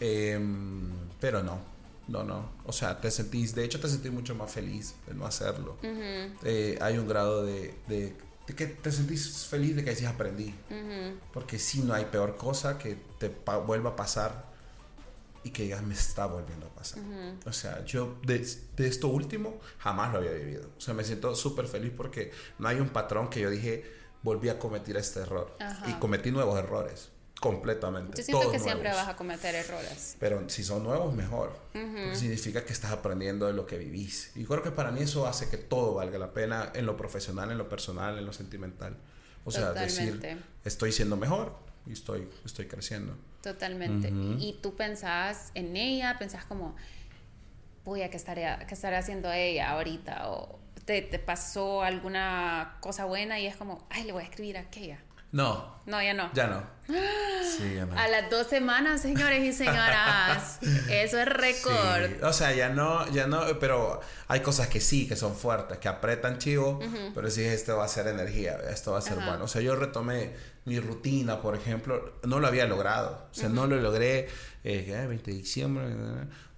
Em, 0.00 0.90
pero 1.20 1.42
no, 1.42 1.60
no, 2.08 2.24
no. 2.24 2.50
O 2.64 2.72
sea, 2.72 3.00
te 3.00 3.10
sentís, 3.10 3.54
de 3.54 3.64
hecho 3.64 3.80
te 3.80 3.88
sentís 3.88 4.10
mucho 4.10 4.34
más 4.34 4.50
feliz 4.50 4.94
de 5.06 5.14
no 5.14 5.26
hacerlo. 5.26 5.76
Eh, 5.82 6.78
hay 6.80 6.98
un 6.98 7.08
grado 7.08 7.44
de, 7.44 7.74
de, 7.88 8.16
que 8.46 8.66
te 8.66 8.90
sentís 8.90 9.46
feliz 9.46 9.76
de 9.76 9.84
que 9.84 9.90
decís 9.90 10.06
aprendí. 10.06 10.54
Porque 11.32 11.58
si 11.58 11.80
no 11.80 11.94
hay 11.94 12.06
peor 12.06 12.36
cosa 12.36 12.78
que 12.78 12.96
te 13.18 13.30
vuelva 13.66 13.90
a 13.90 13.96
pasar 13.96 14.48
y 15.48 15.50
que 15.50 15.66
ya 15.66 15.80
me 15.80 15.94
está 15.94 16.26
volviendo 16.26 16.66
a 16.66 16.70
pasar. 16.70 17.02
O 17.46 17.52
sea, 17.52 17.82
yo 17.84 18.18
de, 18.22 18.46
esto 18.76 19.08
último 19.08 19.58
jamás 19.78 20.12
lo 20.12 20.18
había 20.18 20.32
vivido. 20.32 20.68
O 20.76 20.80
sea, 20.80 20.92
me 20.92 21.04
siento 21.04 21.34
súper 21.34 21.66
feliz 21.66 21.92
porque 21.96 22.32
no 22.58 22.68
hay 22.68 22.80
un 22.80 22.90
patrón 22.90 23.30
que 23.30 23.40
yo 23.40 23.48
dije, 23.48 23.84
volví 24.22 24.50
a 24.50 24.58
cometer 24.58 24.96
este 24.98 25.20
error. 25.20 25.56
Y 25.86 25.92
cometí 25.94 26.30
nuevos 26.30 26.58
errores, 26.58 27.08
completamente. 27.40 28.18
Yo 28.18 28.24
siento 28.24 28.50
que 28.50 28.58
siempre 28.58 28.90
vas 28.90 29.08
a 29.08 29.16
cometer 29.16 29.54
errores. 29.54 30.16
Pero 30.20 30.46
si 30.50 30.62
son 30.62 30.82
nuevos, 30.82 31.14
mejor. 31.14 31.58
significa 32.12 32.64
que 32.64 32.74
estás 32.74 32.92
aprendiendo 32.92 33.46
de 33.46 33.54
lo 33.54 33.64
que 33.64 33.78
vivís. 33.78 34.32
Y 34.36 34.44
creo 34.44 34.62
que 34.62 34.70
para 34.70 34.90
mí 34.90 35.00
eso 35.00 35.26
hace 35.26 35.48
que 35.48 35.56
todo 35.56 35.94
valga 35.94 36.18
la 36.18 36.34
pena 36.34 36.72
en 36.74 36.84
lo 36.84 36.98
profesional, 36.98 37.50
en 37.50 37.56
lo 37.56 37.70
personal, 37.70 38.18
en 38.18 38.26
lo 38.26 38.34
sentimental. 38.34 38.98
O 39.46 39.50
sea, 39.50 39.72
decir, 39.72 40.42
estoy 40.64 40.92
siendo 40.92 41.16
mejor 41.16 41.56
y 41.86 41.92
estoy, 41.92 42.28
estoy 42.44 42.66
creciendo. 42.66 43.16
Totalmente. 43.48 44.08
Y 44.38 44.58
tú 44.60 44.76
pensás 44.76 45.52
en 45.54 45.74
ella, 45.74 46.16
pensás 46.18 46.44
como, 46.44 46.76
voy 47.82 48.02
a 48.02 48.10
qué 48.10 48.18
estaría, 48.18 48.58
qué 48.66 48.74
estaría 48.74 48.98
haciendo 48.98 49.32
ella 49.32 49.70
ahorita, 49.70 50.28
o 50.28 50.58
te, 50.84 51.00
te, 51.00 51.18
pasó 51.18 51.82
alguna 51.82 52.76
cosa 52.80 53.06
buena 53.06 53.40
y 53.40 53.46
es 53.46 53.56
como, 53.56 53.86
ay, 53.88 54.04
le 54.04 54.12
voy 54.12 54.22
a 54.22 54.26
escribir 54.26 54.58
a 54.58 54.60
aquella. 54.60 54.98
No. 55.32 55.78
No, 55.86 56.02
ya 56.02 56.12
no. 56.12 56.30
Ya 56.34 56.46
no. 56.46 56.62
Sí, 57.56 57.74
ya 57.74 57.86
no. 57.86 57.98
A 57.98 58.06
las 58.08 58.30
dos 58.30 58.46
semanas, 58.46 59.00
señores 59.00 59.42
y 59.42 59.52
señoras. 59.52 60.58
eso 60.90 61.18
es 61.18 61.26
récord. 61.26 62.22
O 62.22 62.32
sea, 62.32 62.52
ya 62.52 62.68
no, 62.68 63.10
ya 63.10 63.26
no, 63.26 63.58
pero 63.58 64.00
hay 64.28 64.40
cosas 64.40 64.68
que 64.68 64.80
sí, 64.80 65.08
que 65.08 65.16
son 65.16 65.34
fuertes, 65.34 65.78
que 65.78 65.88
apretan 65.88 66.38
chivo, 66.38 66.78
pero 67.14 67.30
sí, 67.30 67.42
esto 67.42 67.78
va 67.78 67.86
a 67.86 67.88
ser 67.88 68.06
energía, 68.08 68.58
esto 68.70 68.92
va 68.92 68.98
a 68.98 69.02
ser 69.02 69.16
bueno. 69.16 69.44
O 69.44 69.48
sea, 69.48 69.62
yo 69.62 69.74
retomé 69.74 70.34
mi 70.68 70.78
rutina, 70.80 71.40
por 71.40 71.56
ejemplo, 71.56 72.14
no 72.24 72.38
lo 72.38 72.46
había 72.46 72.66
logrado. 72.66 73.26
O 73.30 73.34
sea, 73.34 73.48
no 73.48 73.66
lo 73.66 73.80
logré, 73.80 74.28
eh, 74.64 75.06
20 75.08 75.30
de 75.30 75.36
diciembre, 75.36 75.84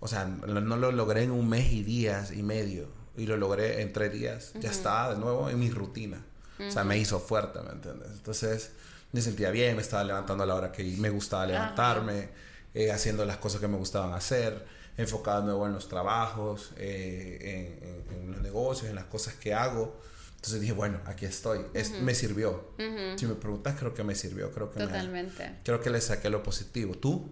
o 0.00 0.08
sea, 0.08 0.24
no 0.24 0.76
lo 0.76 0.92
logré 0.92 1.22
en 1.22 1.30
un 1.30 1.48
mes 1.48 1.72
y 1.72 1.82
días 1.82 2.32
y 2.32 2.42
medio. 2.42 2.88
Y 3.16 3.26
lo 3.26 3.36
logré 3.36 3.82
en 3.82 3.92
tres 3.92 4.12
días. 4.12 4.52
Ya 4.60 4.70
estaba 4.70 5.14
de 5.14 5.20
nuevo 5.20 5.48
en 5.50 5.58
mi 5.58 5.70
rutina. 5.70 6.24
O 6.58 6.70
sea, 6.70 6.84
me 6.84 6.98
hizo 6.98 7.18
fuerte, 7.20 7.60
¿me 7.62 7.70
entiendes? 7.70 8.10
Entonces, 8.12 8.72
me 9.12 9.20
sentía 9.20 9.50
bien, 9.50 9.76
me 9.76 9.82
estaba 9.82 10.04
levantando 10.04 10.44
a 10.44 10.46
la 10.46 10.54
hora 10.54 10.72
que 10.72 10.84
me 10.84 11.10
gustaba 11.10 11.46
levantarme, 11.46 12.28
eh, 12.74 12.92
haciendo 12.92 13.24
las 13.24 13.38
cosas 13.38 13.60
que 13.60 13.68
me 13.68 13.76
gustaban 13.76 14.12
hacer, 14.12 14.64
enfocado 14.96 15.40
de 15.40 15.46
nuevo 15.46 15.66
en 15.66 15.72
los 15.72 15.88
trabajos, 15.88 16.72
eh, 16.76 18.04
en, 18.10 18.30
los 18.30 18.40
negocios, 18.42 18.90
en 18.90 18.96
las 18.96 19.06
cosas 19.06 19.34
que 19.34 19.54
hago. 19.54 20.00
Entonces 20.40 20.62
dije, 20.62 20.72
bueno, 20.72 21.00
aquí 21.04 21.26
estoy. 21.26 21.60
es, 21.74 21.90
me 21.90 22.14
sirvió. 22.14 22.70
Si 23.16 23.26
me 23.26 23.34
preguntas, 23.34 23.76
creo 23.78 23.92
que 23.92 24.02
me 24.02 24.14
sirvió. 24.14 24.50
Creo 24.52 24.72
que 24.72 24.80
Totalmente. 24.80 25.56
creo 25.64 25.82
que 25.82 25.90
le 25.90 26.00
saqué 26.00 26.30
lo 26.30 26.42
positivo. 26.42 26.94
¿Tú? 26.94 27.28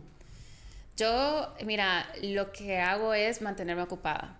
Yo, 0.98 1.54
mira, 1.64 2.06
lo 2.22 2.52
que 2.52 2.80
hago 2.80 3.14
es 3.14 3.40
mantenerme 3.40 3.82
ocupada. 3.82 4.38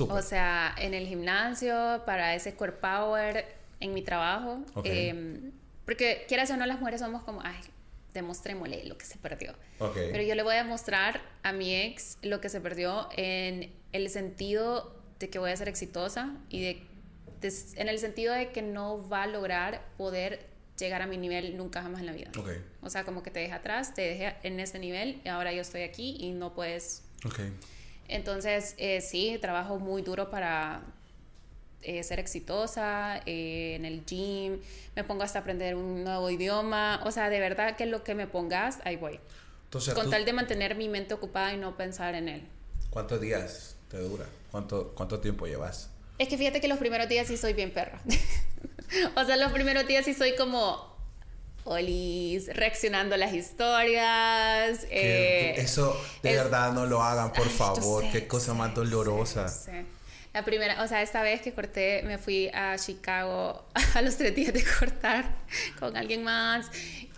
O 0.00 0.20
sea, 0.20 0.74
en 0.76 0.92
el 0.92 1.06
gimnasio, 1.06 2.02
para 2.04 2.34
ese 2.34 2.54
core 2.54 2.72
power, 2.72 3.46
en 3.80 3.94
mi 3.94 4.02
trabajo. 4.02 4.60
Em, 4.84 5.52
Porque 5.86 6.26
quieras 6.28 6.50
o 6.50 6.58
no, 6.58 6.66
las 6.66 6.78
mujeres 6.78 7.00
somos 7.00 7.22
como, 7.22 7.40
ay, 7.42 7.56
demostrémosle 8.12 8.84
lo 8.84 8.98
que 8.98 9.06
se 9.06 9.16
perdió. 9.16 9.52
Ok. 9.78 9.94
Pero 10.12 10.22
yo 10.22 10.34
le 10.34 10.42
voy 10.42 10.56
a 10.56 10.64
mostrar 10.64 11.22
a 11.42 11.52
mi 11.52 11.74
ex 11.74 12.18
lo 12.20 12.42
que 12.42 12.50
se 12.50 12.60
perdió 12.60 13.08
en 13.16 13.72
el 13.92 14.10
sentido 14.10 14.94
de 15.18 15.30
que 15.30 15.38
voy 15.38 15.50
a 15.52 15.56
ser 15.56 15.68
exitosa 15.68 16.34
y 16.48 16.62
de, 16.62 16.86
en 17.42 17.88
el 17.88 17.98
sentido 17.98 18.34
de 18.34 18.50
que 18.50 18.62
no 18.62 19.08
va 19.08 19.24
a 19.24 19.26
lograr 19.26 19.82
poder 19.96 20.46
llegar 20.78 21.02
a 21.02 21.06
mi 21.06 21.18
nivel 21.18 21.56
nunca 21.56 21.82
jamás 21.82 22.00
en 22.00 22.06
la 22.06 22.12
vida. 22.12 22.30
Ok. 22.38 22.50
O 22.82 22.90
sea, 22.90 23.04
como 23.04 23.22
que 23.22 23.30
te 23.30 23.40
deja 23.40 23.56
atrás, 23.56 23.94
te 23.94 24.02
deja 24.02 24.36
en 24.42 24.58
ese 24.60 24.78
nivel 24.78 25.20
y 25.24 25.28
ahora 25.28 25.52
yo 25.52 25.60
estoy 25.60 25.82
aquí 25.82 26.16
y 26.18 26.32
no 26.32 26.54
puedes. 26.54 27.02
Ok. 27.24 27.40
Entonces, 28.08 28.74
eh, 28.78 29.00
sí, 29.00 29.38
trabajo 29.40 29.78
muy 29.78 30.02
duro 30.02 30.30
para 30.30 30.82
eh, 31.82 32.02
ser 32.02 32.18
exitosa 32.18 33.22
eh, 33.24 33.74
en 33.76 33.84
el 33.84 34.04
gym, 34.04 34.58
me 34.96 35.04
pongo 35.04 35.22
hasta 35.22 35.38
aprender 35.38 35.76
un 35.76 36.04
nuevo 36.04 36.28
idioma, 36.28 37.00
o 37.04 37.12
sea, 37.12 37.30
de 37.30 37.40
verdad 37.40 37.76
que 37.76 37.86
lo 37.86 38.02
que 38.02 38.14
me 38.14 38.26
pongas, 38.26 38.80
ahí 38.84 38.96
voy. 38.96 39.20
Entonces, 39.64 39.94
Con 39.94 40.06
¿tú 40.06 40.10
tal 40.10 40.24
de 40.24 40.32
mantener 40.32 40.74
mi 40.74 40.88
mente 40.88 41.14
ocupada 41.14 41.54
y 41.54 41.56
no 41.56 41.76
pensar 41.76 42.14
en 42.14 42.28
él. 42.28 42.42
¿cuántos 42.90 43.20
días 43.20 43.76
te 43.88 43.98
dura? 43.98 44.26
¿Cuánto, 44.50 44.92
¿Cuánto 44.96 45.20
tiempo 45.20 45.46
llevas? 45.46 45.90
Es 46.20 46.28
que 46.28 46.36
fíjate 46.36 46.60
que 46.60 46.68
los 46.68 46.78
primeros 46.78 47.08
días 47.08 47.26
sí 47.26 47.36
soy 47.38 47.54
bien 47.54 47.70
perra. 47.72 47.98
o 49.16 49.24
sea, 49.24 49.36
los 49.38 49.52
primeros 49.52 49.86
días 49.86 50.04
sí 50.04 50.12
soy 50.12 50.36
como 50.36 50.94
olis, 51.64 52.54
reaccionando 52.54 53.14
a 53.14 53.18
las 53.18 53.32
historias. 53.32 54.86
Eh, 54.90 55.54
eso 55.56 55.98
de 56.22 56.30
es- 56.32 56.36
verdad 56.36 56.72
no 56.72 56.84
lo 56.84 57.02
hagan, 57.02 57.32
por 57.32 57.46
Ay, 57.46 57.54
favor. 57.54 58.04
sé, 58.04 58.10
Qué 58.10 58.26
cosa 58.28 58.52
sé, 58.52 58.58
más 58.58 58.74
dolorosa. 58.74 59.48
sé. 59.48 59.86
La 60.34 60.44
primera, 60.44 60.82
o 60.82 60.86
sea, 60.86 61.02
esta 61.02 61.22
vez 61.22 61.40
que 61.40 61.52
corté, 61.54 62.02
me 62.04 62.16
fui 62.18 62.48
a 62.54 62.76
Chicago 62.78 63.64
a 63.94 64.02
los 64.02 64.16
tres 64.16 64.34
días 64.34 64.52
de 64.52 64.62
cortar 64.78 65.24
con 65.78 65.96
alguien 65.96 66.22
más. 66.22 66.66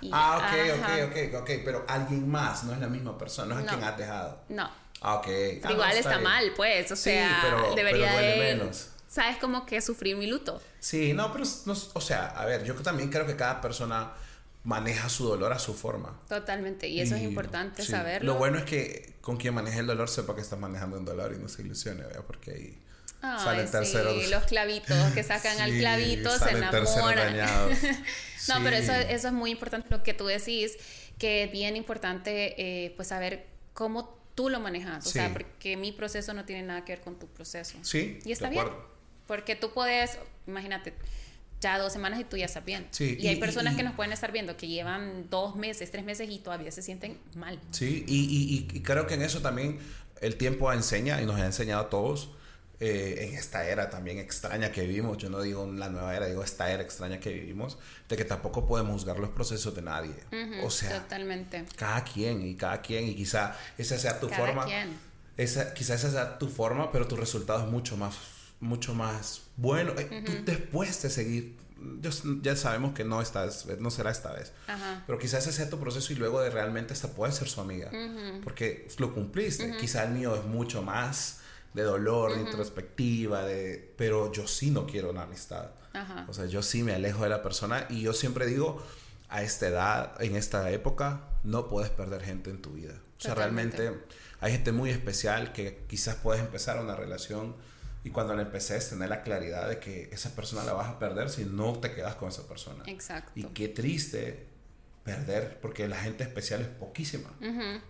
y- 0.01 0.11
Ah, 0.13 0.37
ok, 0.39 0.81
ajá. 0.81 1.05
ok, 1.07 1.11
ok, 1.35 1.41
ok. 1.43 1.51
Pero 1.65 1.85
alguien 1.89 2.29
más, 2.29 2.63
no 2.65 2.73
es 2.73 2.79
la 2.79 2.87
misma 2.89 3.19
persona, 3.19 3.55
no 3.55 3.61
es 3.61 3.67
No. 3.67 3.73
quien 3.73 3.85
has 3.85 3.99
dejado. 3.99 4.41
No, 4.49 4.71
Ah, 5.03 5.17
ok. 5.17 5.27
Ah, 5.27 5.59
no, 5.65 5.71
igual 5.73 5.97
está 5.97 6.11
bien. 6.11 6.23
mal, 6.23 6.53
pues, 6.57 6.91
o 6.93 6.97
Sí, 6.97 7.03
sea, 7.05 7.39
pero- 7.43 7.75
debería 7.75 8.07
pero 8.13 8.13
duele 8.23 8.29
de... 8.45 8.55
menos. 8.55 8.89
¿Sabes? 9.09 9.37
Como 9.37 9.67
que 9.67 9.81
sufrir 9.83 10.17
mi 10.17 10.27
luto. 10.27 10.63
Sí, 10.81 11.13
no, 11.13 11.31
pero, 11.33 11.45
no, 11.67 11.75
o 11.93 12.01
sea, 12.01 12.27
a 12.29 12.47
ver, 12.47 12.65
yo 12.65 12.75
también 12.77 13.11
creo 13.11 13.27
que 13.27 13.37
cada 13.37 13.61
persona 13.61 14.13
maneja 14.65 15.09
su 15.09 15.27
dolor 15.27 15.53
a 15.53 15.59
su 15.59 15.75
forma. 15.75 16.19
Totalmente, 16.29 16.89
y 16.89 17.01
eso 17.01 17.15
es 17.17 17.23
Y, 17.23 17.25
importante 17.25 17.83
sí, 17.83 17.91
saberlo. 17.91 18.33
Lo 18.33 18.39
bueno 18.39 18.59
es 18.59 18.65
que 18.65 19.15
con 19.21 19.37
quien 19.37 19.55
maneje 19.55 19.81
el 19.81 19.87
dolor 19.87 20.09
sepa 20.09 20.35
que 20.35 20.41
está 20.41 20.57
manejando 20.57 20.97
un 20.99 21.05
dolor 21.05 21.35
y 21.37 21.39
no 21.43 21.49
se 21.49 21.63
ilusione, 21.63 22.03
¿verdad? 22.05 22.23
Porque 22.27 22.51
ahí 22.53 22.79
Ay, 23.21 23.39
salen 23.45 23.71
terceros. 23.71 24.23
sí, 24.25 24.31
los 24.31 24.45
clavitos 24.45 24.97
que 25.13 25.23
sacan 25.25 25.61
al 25.61 25.71
Sí, 25.73 25.79
clavito 25.79 26.39
se 26.39 26.51
enamoran. 26.51 27.37
no, 28.49 28.55
pero 28.65 28.77
eso, 28.77 28.93
eso 28.93 29.27
es 29.29 29.33
muy 29.35 29.51
importante 29.51 29.89
lo 29.91 30.03
que 30.03 30.15
tú 30.15 30.27
decís, 30.27 30.77
que 31.19 31.45
es 31.45 31.53
bien 31.53 31.77
importante 31.77 32.55
eh, 32.57 32.93
pues 32.97 33.09
saber 33.09 33.47
cómo 33.75 34.22
tú 34.35 34.49
lo 34.49 34.61
manejas, 34.61 35.05
o 35.07 35.09
Sí. 35.09 35.15
sea, 35.15 35.33
porque 35.33 35.77
mi 35.77 35.93
proceso 35.93 36.33
no 36.35 36.45
tiene 36.45 36.63
nada 36.63 36.85
que 36.85 36.93
ver 36.93 37.01
con 37.03 37.19
tu 37.19 37.27
proceso. 37.27 37.77
Sí, 37.83 38.19
Y 38.25 38.33
está 38.33 38.47
de 38.49 38.53
bien, 38.57 38.67
porque 39.27 39.57
tú 39.57 39.73
puedes, 39.73 40.19
imagínate, 40.47 40.95
ya 41.61 41.79
dos 41.79 41.93
semanas 41.93 42.19
y 42.21 42.25
tú 42.25 42.37
ya 42.37 42.47
estás 42.47 42.65
bien. 42.65 42.87
Sí, 42.91 43.17
y, 43.21 43.29
hay 43.29 43.37
personas 43.37 43.75
y- 43.75 43.77
que 43.77 43.83
nos 43.85 43.95
pueden 43.95 44.13
estar 44.13 44.33
viendo 44.33 44.57
que 44.57 44.67
llevan 44.67 45.29
dos 45.31 45.55
meses, 45.55 45.91
tres 45.91 46.05
meses 46.05 46.29
y 46.29 46.39
todavía 46.39 46.73
se 46.73 46.83
sienten 46.83 47.19
mal. 47.37 47.61
Sí, 47.71 48.05
y, 48.09 48.17
y- 48.25 48.55
y- 48.75 48.79
y 48.79 48.81
creo 48.83 49.07
que 49.07 49.15
en 49.15 49.23
eso 49.23 49.41
también 49.43 49.79
el 50.21 50.37
tiempo 50.37 50.73
enseña 50.73 51.21
y 51.23 51.27
nos 51.27 51.39
ha 51.41 51.47
enseñado 51.47 51.83
a 51.83 51.91
todos 51.91 52.31
eh, 52.85 53.25
en 53.29 53.35
esta 53.35 53.65
era 53.69 53.89
también 53.91 54.19
extraña 54.19 54.73
que 54.73 54.83
vivimos. 54.83 55.17
Yo 55.19 55.31
no 55.31 55.41
digo 55.41 55.71
la 55.73 55.89
nueva 55.89 56.17
era, 56.17 56.27
digo 56.27 56.43
esta 56.43 56.71
era 56.71 56.83
extraña 56.83 57.21
que 57.21 57.31
vivimos, 57.33 57.79
de 58.09 58.17
que 58.17 58.25
tampoco 58.25 58.67
podemos 58.67 58.93
juzgar 58.95 59.19
los 59.21 59.31
procesos 59.31 59.75
de 59.75 59.83
nadie. 59.83 60.15
O 60.65 60.71
sea, 60.71 61.01
Totalmente. 61.03 61.65
cada 61.77 62.03
quien 62.03 62.43
y 62.47 62.57
cada 62.57 62.83
quien 62.83 63.07
y 63.09 63.15
quizá 63.15 63.57
esa 63.79 63.97
sea 63.99 64.19
tu 64.19 64.29
Cada 64.29 64.47
forma. 64.47 64.65
quien. 64.65 64.97
Esa, 65.37 65.73
quizá 65.75 65.95
esa 65.95 66.11
sea 66.11 66.39
tu 66.39 66.49
forma, 66.49 66.91
pero 66.91 67.07
tu 67.07 67.17
resultado 67.17 67.61
es 67.65 67.71
mucho 67.71 67.97
más, 67.97 68.17
mucho 68.61 68.95
más 68.95 69.43
bueno. 69.57 69.93
Eh, 69.97 70.23
Tú 70.27 70.33
después 70.45 71.01
de 71.03 71.09
seguir, 71.11 71.57
yo- 72.01 72.11
ya 72.43 72.55
sabemos 72.57 72.93
que 72.95 73.05
no 73.05 73.23
esta 73.23 73.45
vez, 73.45 73.65
no 73.79 73.91
será 73.91 74.11
esta 74.11 74.33
vez. 74.33 74.53
Ajá. 74.67 75.05
Pero 75.07 75.19
quizás 75.19 75.47
ese 75.47 75.53
sea 75.57 75.71
tu 75.71 75.79
proceso 75.79 76.13
y 76.13 76.17
luego 76.17 76.41
de 76.41 76.51
realmente 76.51 76.93
hasta 76.93 77.09
puedes 77.09 77.37
ser 77.37 77.49
su 77.49 77.61
amiga. 77.61 77.91
Porque 78.45 78.89
lo 78.99 79.15
cumpliste. 79.15 79.77
Quizá 79.79 80.05
el 80.05 80.11
mío 80.15 80.35
es 80.35 80.45
mucho 80.45 80.83
más 80.83 81.39
de 81.75 81.83
dolor, 81.83 82.35
de 82.35 82.41
introspectiva, 82.43 83.45
de... 83.45 83.95
pero 83.97 84.31
yo 84.33 84.47
sí 84.47 84.71
no 84.71 84.87
quiero 84.87 85.11
una 85.11 85.23
amistad. 85.23 85.71
Ajá. 85.93 86.27
O 86.29 86.35
sea, 86.35 86.47
yo 86.47 86.63
sí 86.63 86.83
me 86.83 86.95
alejo 86.95 87.23
de 87.23 87.31
la 87.31 87.43
persona 87.43 87.87
y 87.89 88.03
yo 88.03 88.13
siempre 88.13 88.47
digo, 88.47 88.83
a 89.29 89.43
esta 89.43 89.69
edad, 89.69 90.23
en 90.23 90.37
esta 90.37 90.71
época, 90.71 91.23
no 91.43 91.69
puedes 91.69 91.91
perder 91.91 92.23
gente 92.23 92.51
en 92.51 92.61
tu 92.61 92.73
vida. 92.73 92.95
O 93.17 93.21
sea, 93.21 93.35
Totalmente. 93.35 93.77
realmente 93.79 94.07
hay 94.41 94.53
gente 94.53 94.73
muy 94.73 94.91
especial 94.91 95.53
que 95.53 95.85
quizás 95.89 96.17
puedes 96.17 96.43
empezar 96.43 96.79
una 96.81 96.97
relación 96.97 97.57
y 98.05 98.11
cuando 98.11 98.35
la 98.35 98.43
empeces 98.43 98.91
tener 98.91 99.09
la 99.09 99.23
claridad 99.23 99.69
de 99.69 99.79
que 99.79 100.11
esa 100.13 100.35
persona 100.35 100.65
la 100.65 100.73
vas 100.73 100.89
a 100.89 100.99
perder 100.99 101.31
si 101.31 101.45
no 101.45 101.79
te 101.79 101.93
quedas 101.93 102.17
con 102.17 102.29
esa 102.29 102.47
persona. 102.49 102.83
Exacto. 102.87 103.33
Y 103.35 103.45
qué 103.45 103.69
triste 103.69 104.49
perder, 105.05 105.59
porque 105.61 105.89
la 105.89 105.97
gente 105.97 106.23
especial 106.23 106.61
es 106.61 106.69
poquísima. 106.69 107.31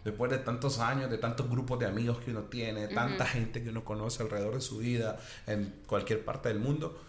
Después 0.04 0.30
de 0.30 0.38
tantos 0.38 0.78
años, 0.78 1.10
de 1.10 1.18
tantos 1.18 1.48
grupos 1.50 1.78
de 1.78 1.86
amigos 1.86 2.20
que 2.20 2.30
uno 2.30 2.44
tiene, 2.44 2.88
tanta 2.88 3.26
gente 3.26 3.62
que 3.62 3.68
uno 3.68 3.84
conoce 3.84 4.22
alrededor 4.22 4.54
de 4.54 4.60
su 4.60 4.78
vida, 4.78 5.18
en 5.46 5.74
cualquier 5.86 6.24
parte 6.24 6.48
del 6.48 6.58
mundo, 6.58 7.00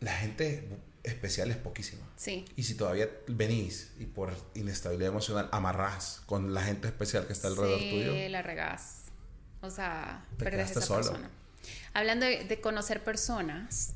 la 0.00 0.12
gente 0.12 0.68
especial 1.02 1.50
es 1.50 1.56
poquísima. 1.56 2.02
Sí. 2.16 2.44
Y 2.56 2.62
si 2.62 2.74
todavía 2.74 3.08
venís 3.26 3.92
y 3.98 4.06
por 4.06 4.32
inestabilidad 4.54 5.10
emocional 5.10 5.48
amarrás 5.50 6.22
con 6.26 6.54
la 6.54 6.62
gente 6.62 6.88
especial 6.88 7.26
que 7.26 7.32
está 7.32 7.48
alrededor 7.48 7.80
sí, 7.80 7.90
tuyo, 7.90 8.28
la 8.28 8.42
regás. 8.42 9.02
O 9.62 9.70
sea, 9.70 10.24
Te 10.38 10.44
perdés 10.44 10.70
esa 10.72 10.80
solo. 10.80 11.02
persona. 11.02 11.30
Hablando 11.92 12.26
de, 12.26 12.44
de 12.44 12.60
conocer 12.60 13.02
personas, 13.02 13.94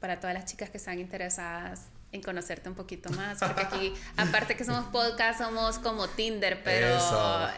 para 0.00 0.20
todas 0.20 0.34
las 0.34 0.44
chicas 0.44 0.70
que 0.70 0.76
están 0.76 1.00
interesadas 1.00 1.86
en 2.14 2.22
conocerte 2.22 2.68
un 2.68 2.74
poquito 2.76 3.10
más, 3.10 3.38
porque 3.38 3.60
aquí, 3.62 3.94
aparte 4.16 4.56
que 4.56 4.64
somos 4.64 4.84
podcast, 4.86 5.40
somos 5.40 5.78
como 5.80 6.08
Tinder, 6.08 6.62
pero 6.62 6.96
Eso. 6.96 7.48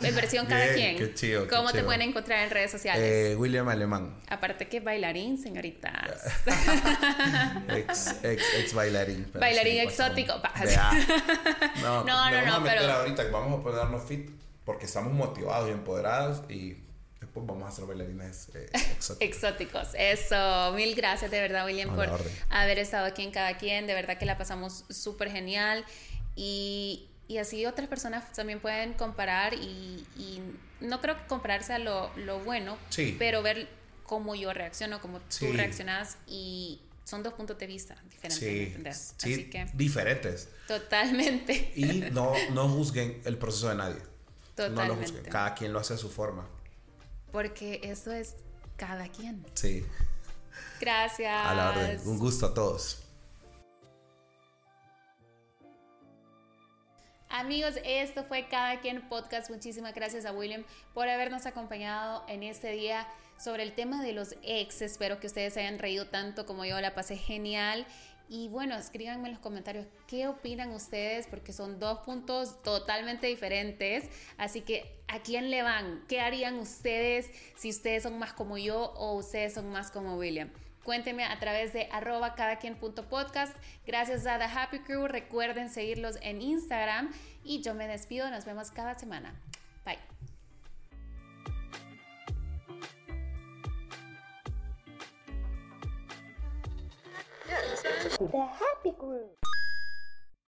en 0.00 0.14
versión 0.16 0.46
cada 0.46 0.64
Bien, 0.66 0.96
quien. 0.96 0.98
qué 0.98 1.14
chido, 1.14 1.44
qué 1.44 1.48
¿Cómo 1.56 1.68
te 1.68 1.74
chido. 1.78 1.86
pueden 1.86 2.02
encontrar 2.02 2.40
en 2.44 2.50
redes 2.50 2.70
sociales? 2.72 3.02
eh, 3.04 3.36
William 3.36 3.68
Alemán, 3.68 4.16
Aparte 4.28 4.68
que 4.68 4.80
bailarín, 4.80 5.38
señoritas. 5.40 6.20
ex, 7.68 8.16
ex, 8.24 8.42
ex 8.58 8.74
bailarín. 8.74 9.26
Bailarín 9.34 9.80
sí, 9.80 9.86
pasamos. 9.86 10.18
exótico. 10.18 10.40
No, 11.82 12.04
No, 12.04 12.30
no, 12.30 12.46
no, 12.46 12.60
meter 12.60 12.78
pero- 12.80 12.92
ahorita, 12.92 13.24
vamos 13.30 13.60
a 13.60 13.62
ponernos 13.62 14.02
fit 14.04 14.30
porque 14.64 14.86
estamos 14.86 15.12
motivados 15.12 15.68
y 15.68 15.72
empoderados 15.72 16.42
y 16.50 16.76
después 17.20 17.46
vamos 17.46 17.68
a 17.68 17.72
ser 17.74 17.84
bailarines 17.86 18.48
eh, 18.54 18.68
exóticos. 18.74 19.20
Exóticos, 19.20 19.88
eso. 19.98 20.72
Mil 20.74 20.94
gracias 20.94 21.30
de 21.30 21.40
verdad, 21.40 21.64
William, 21.66 21.94
por 21.94 22.08
orden. 22.08 22.32
haber 22.50 22.78
estado 22.78 23.06
aquí 23.06 23.22
en 23.22 23.30
Cada 23.30 23.56
Quien. 23.58 23.86
De 23.86 23.94
verdad 23.94 24.18
que 24.18 24.26
la 24.26 24.36
pasamos 24.38 24.84
súper 24.90 25.30
genial. 25.30 25.84
Y, 26.34 27.08
y 27.28 27.38
así 27.38 27.64
otras 27.66 27.88
personas 27.88 28.30
también 28.32 28.60
pueden 28.60 28.92
comparar 28.94 29.54
y, 29.54 30.06
y 30.16 30.42
no 30.80 31.00
creo 31.00 31.16
que 31.16 31.26
compararse 31.26 31.72
a 31.72 31.78
lo, 31.78 32.10
lo 32.16 32.40
bueno, 32.40 32.76
Sí. 32.90 33.16
pero 33.18 33.42
ver 33.42 33.68
cómo 34.04 34.34
yo 34.34 34.52
reacciono, 34.52 35.00
cómo 35.00 35.20
Sí. 35.28 35.46
tú 35.46 35.52
reaccionas 35.54 36.18
y 36.26 36.80
son 37.04 37.22
dos 37.22 37.32
puntos 37.34 37.58
de 37.58 37.66
vista 37.66 37.94
diferentes, 38.10 38.42
¿me 38.42 38.48
Sí, 38.48 38.62
entendés? 38.66 39.14
sí, 39.16 39.32
Así 39.32 39.50
que 39.50 39.66
diferentes. 39.74 40.48
totalmente. 40.68 41.72
Y 41.76 42.00
no, 42.12 42.32
no 42.52 42.68
juzguen 42.68 43.20
el 43.24 43.38
proceso 43.38 43.68
de 43.68 43.76
nadie. 43.76 43.96
No 44.56 44.64
lo 44.64 44.70
Totalmente. 44.74 45.06
juzguen. 45.12 45.30
Cada 45.32 45.54
quien 45.54 45.72
lo 45.74 45.80
hace 45.80 45.92
a 45.94 45.96
su 45.98 46.08
forma. 46.10 46.46
Porque 47.36 47.80
eso 47.82 48.12
es 48.12 48.34
cada 48.78 49.08
quien. 49.08 49.44
Sí, 49.52 49.84
Gracias. 50.80 51.30
a 51.30 51.54
la 51.54 51.68
orden. 51.68 52.00
Un 52.06 52.18
gusto 52.18 52.46
a 52.46 52.54
todos. 52.54 53.02
Amigos, 57.28 57.74
esto 57.84 58.24
fue 58.24 58.48
Cada 58.48 58.80
Quien 58.80 59.06
Podcast. 59.10 59.50
Muchísimas 59.50 59.94
gracias 59.94 60.24
a 60.24 60.32
William 60.32 60.64
por 60.94 61.10
habernos 61.10 61.44
acompañado 61.44 62.24
en 62.26 62.42
este 62.42 62.70
día 62.70 63.06
sobre 63.38 63.64
el 63.64 63.74
tema 63.74 64.02
de 64.02 64.14
los 64.14 64.34
ex. 64.40 64.80
Espero 64.80 65.20
que 65.20 65.26
ustedes 65.26 65.52
se 65.52 65.60
hayan 65.60 65.78
reído 65.78 66.06
tanto 66.06 66.46
como 66.46 66.64
yo, 66.64 66.80
la 66.80 66.94
pasé 66.94 67.18
genial. 67.18 67.86
Y 68.28 68.48
bueno, 68.48 68.76
escríbanme 68.76 69.28
en 69.28 69.34
los 69.34 69.42
comentarios 69.42 69.86
qué 70.08 70.26
opinan 70.26 70.70
ustedes, 70.70 71.26
porque 71.26 71.52
son 71.52 71.78
dos 71.78 72.00
puntos 72.00 72.62
totalmente 72.62 73.26
diferentes. 73.26 74.08
Así 74.36 74.62
que, 74.62 75.00
¿a 75.06 75.20
quién 75.20 75.50
le 75.50 75.62
van? 75.62 76.04
¿Qué 76.08 76.20
harían 76.20 76.58
ustedes 76.58 77.30
si 77.56 77.70
ustedes 77.70 78.02
son 78.02 78.18
más 78.18 78.32
como 78.32 78.58
yo 78.58 78.92
o 78.96 79.14
ustedes 79.14 79.54
son 79.54 79.70
más 79.70 79.90
como 79.90 80.16
William? 80.16 80.50
Cuéntenme 80.82 81.24
a 81.24 81.38
través 81.40 81.72
de 81.72 81.88
arroba 81.90 82.34
cada 82.34 82.60
quien 82.60 82.76
punto 82.76 83.08
podcast. 83.08 83.56
Gracias 83.86 84.26
a 84.26 84.38
The 84.38 84.44
Happy 84.44 84.78
Crew. 84.80 85.08
Recuerden 85.08 85.68
seguirlos 85.68 86.16
en 86.22 86.40
Instagram. 86.40 87.12
Y 87.42 87.60
yo 87.62 87.74
me 87.74 87.88
despido. 87.88 88.30
Nos 88.30 88.44
vemos 88.44 88.70
cada 88.70 88.96
semana. 88.96 89.34
Bye. 89.84 89.98
The 98.18 98.46
Happy 98.46 98.92
Group. 98.98 99.36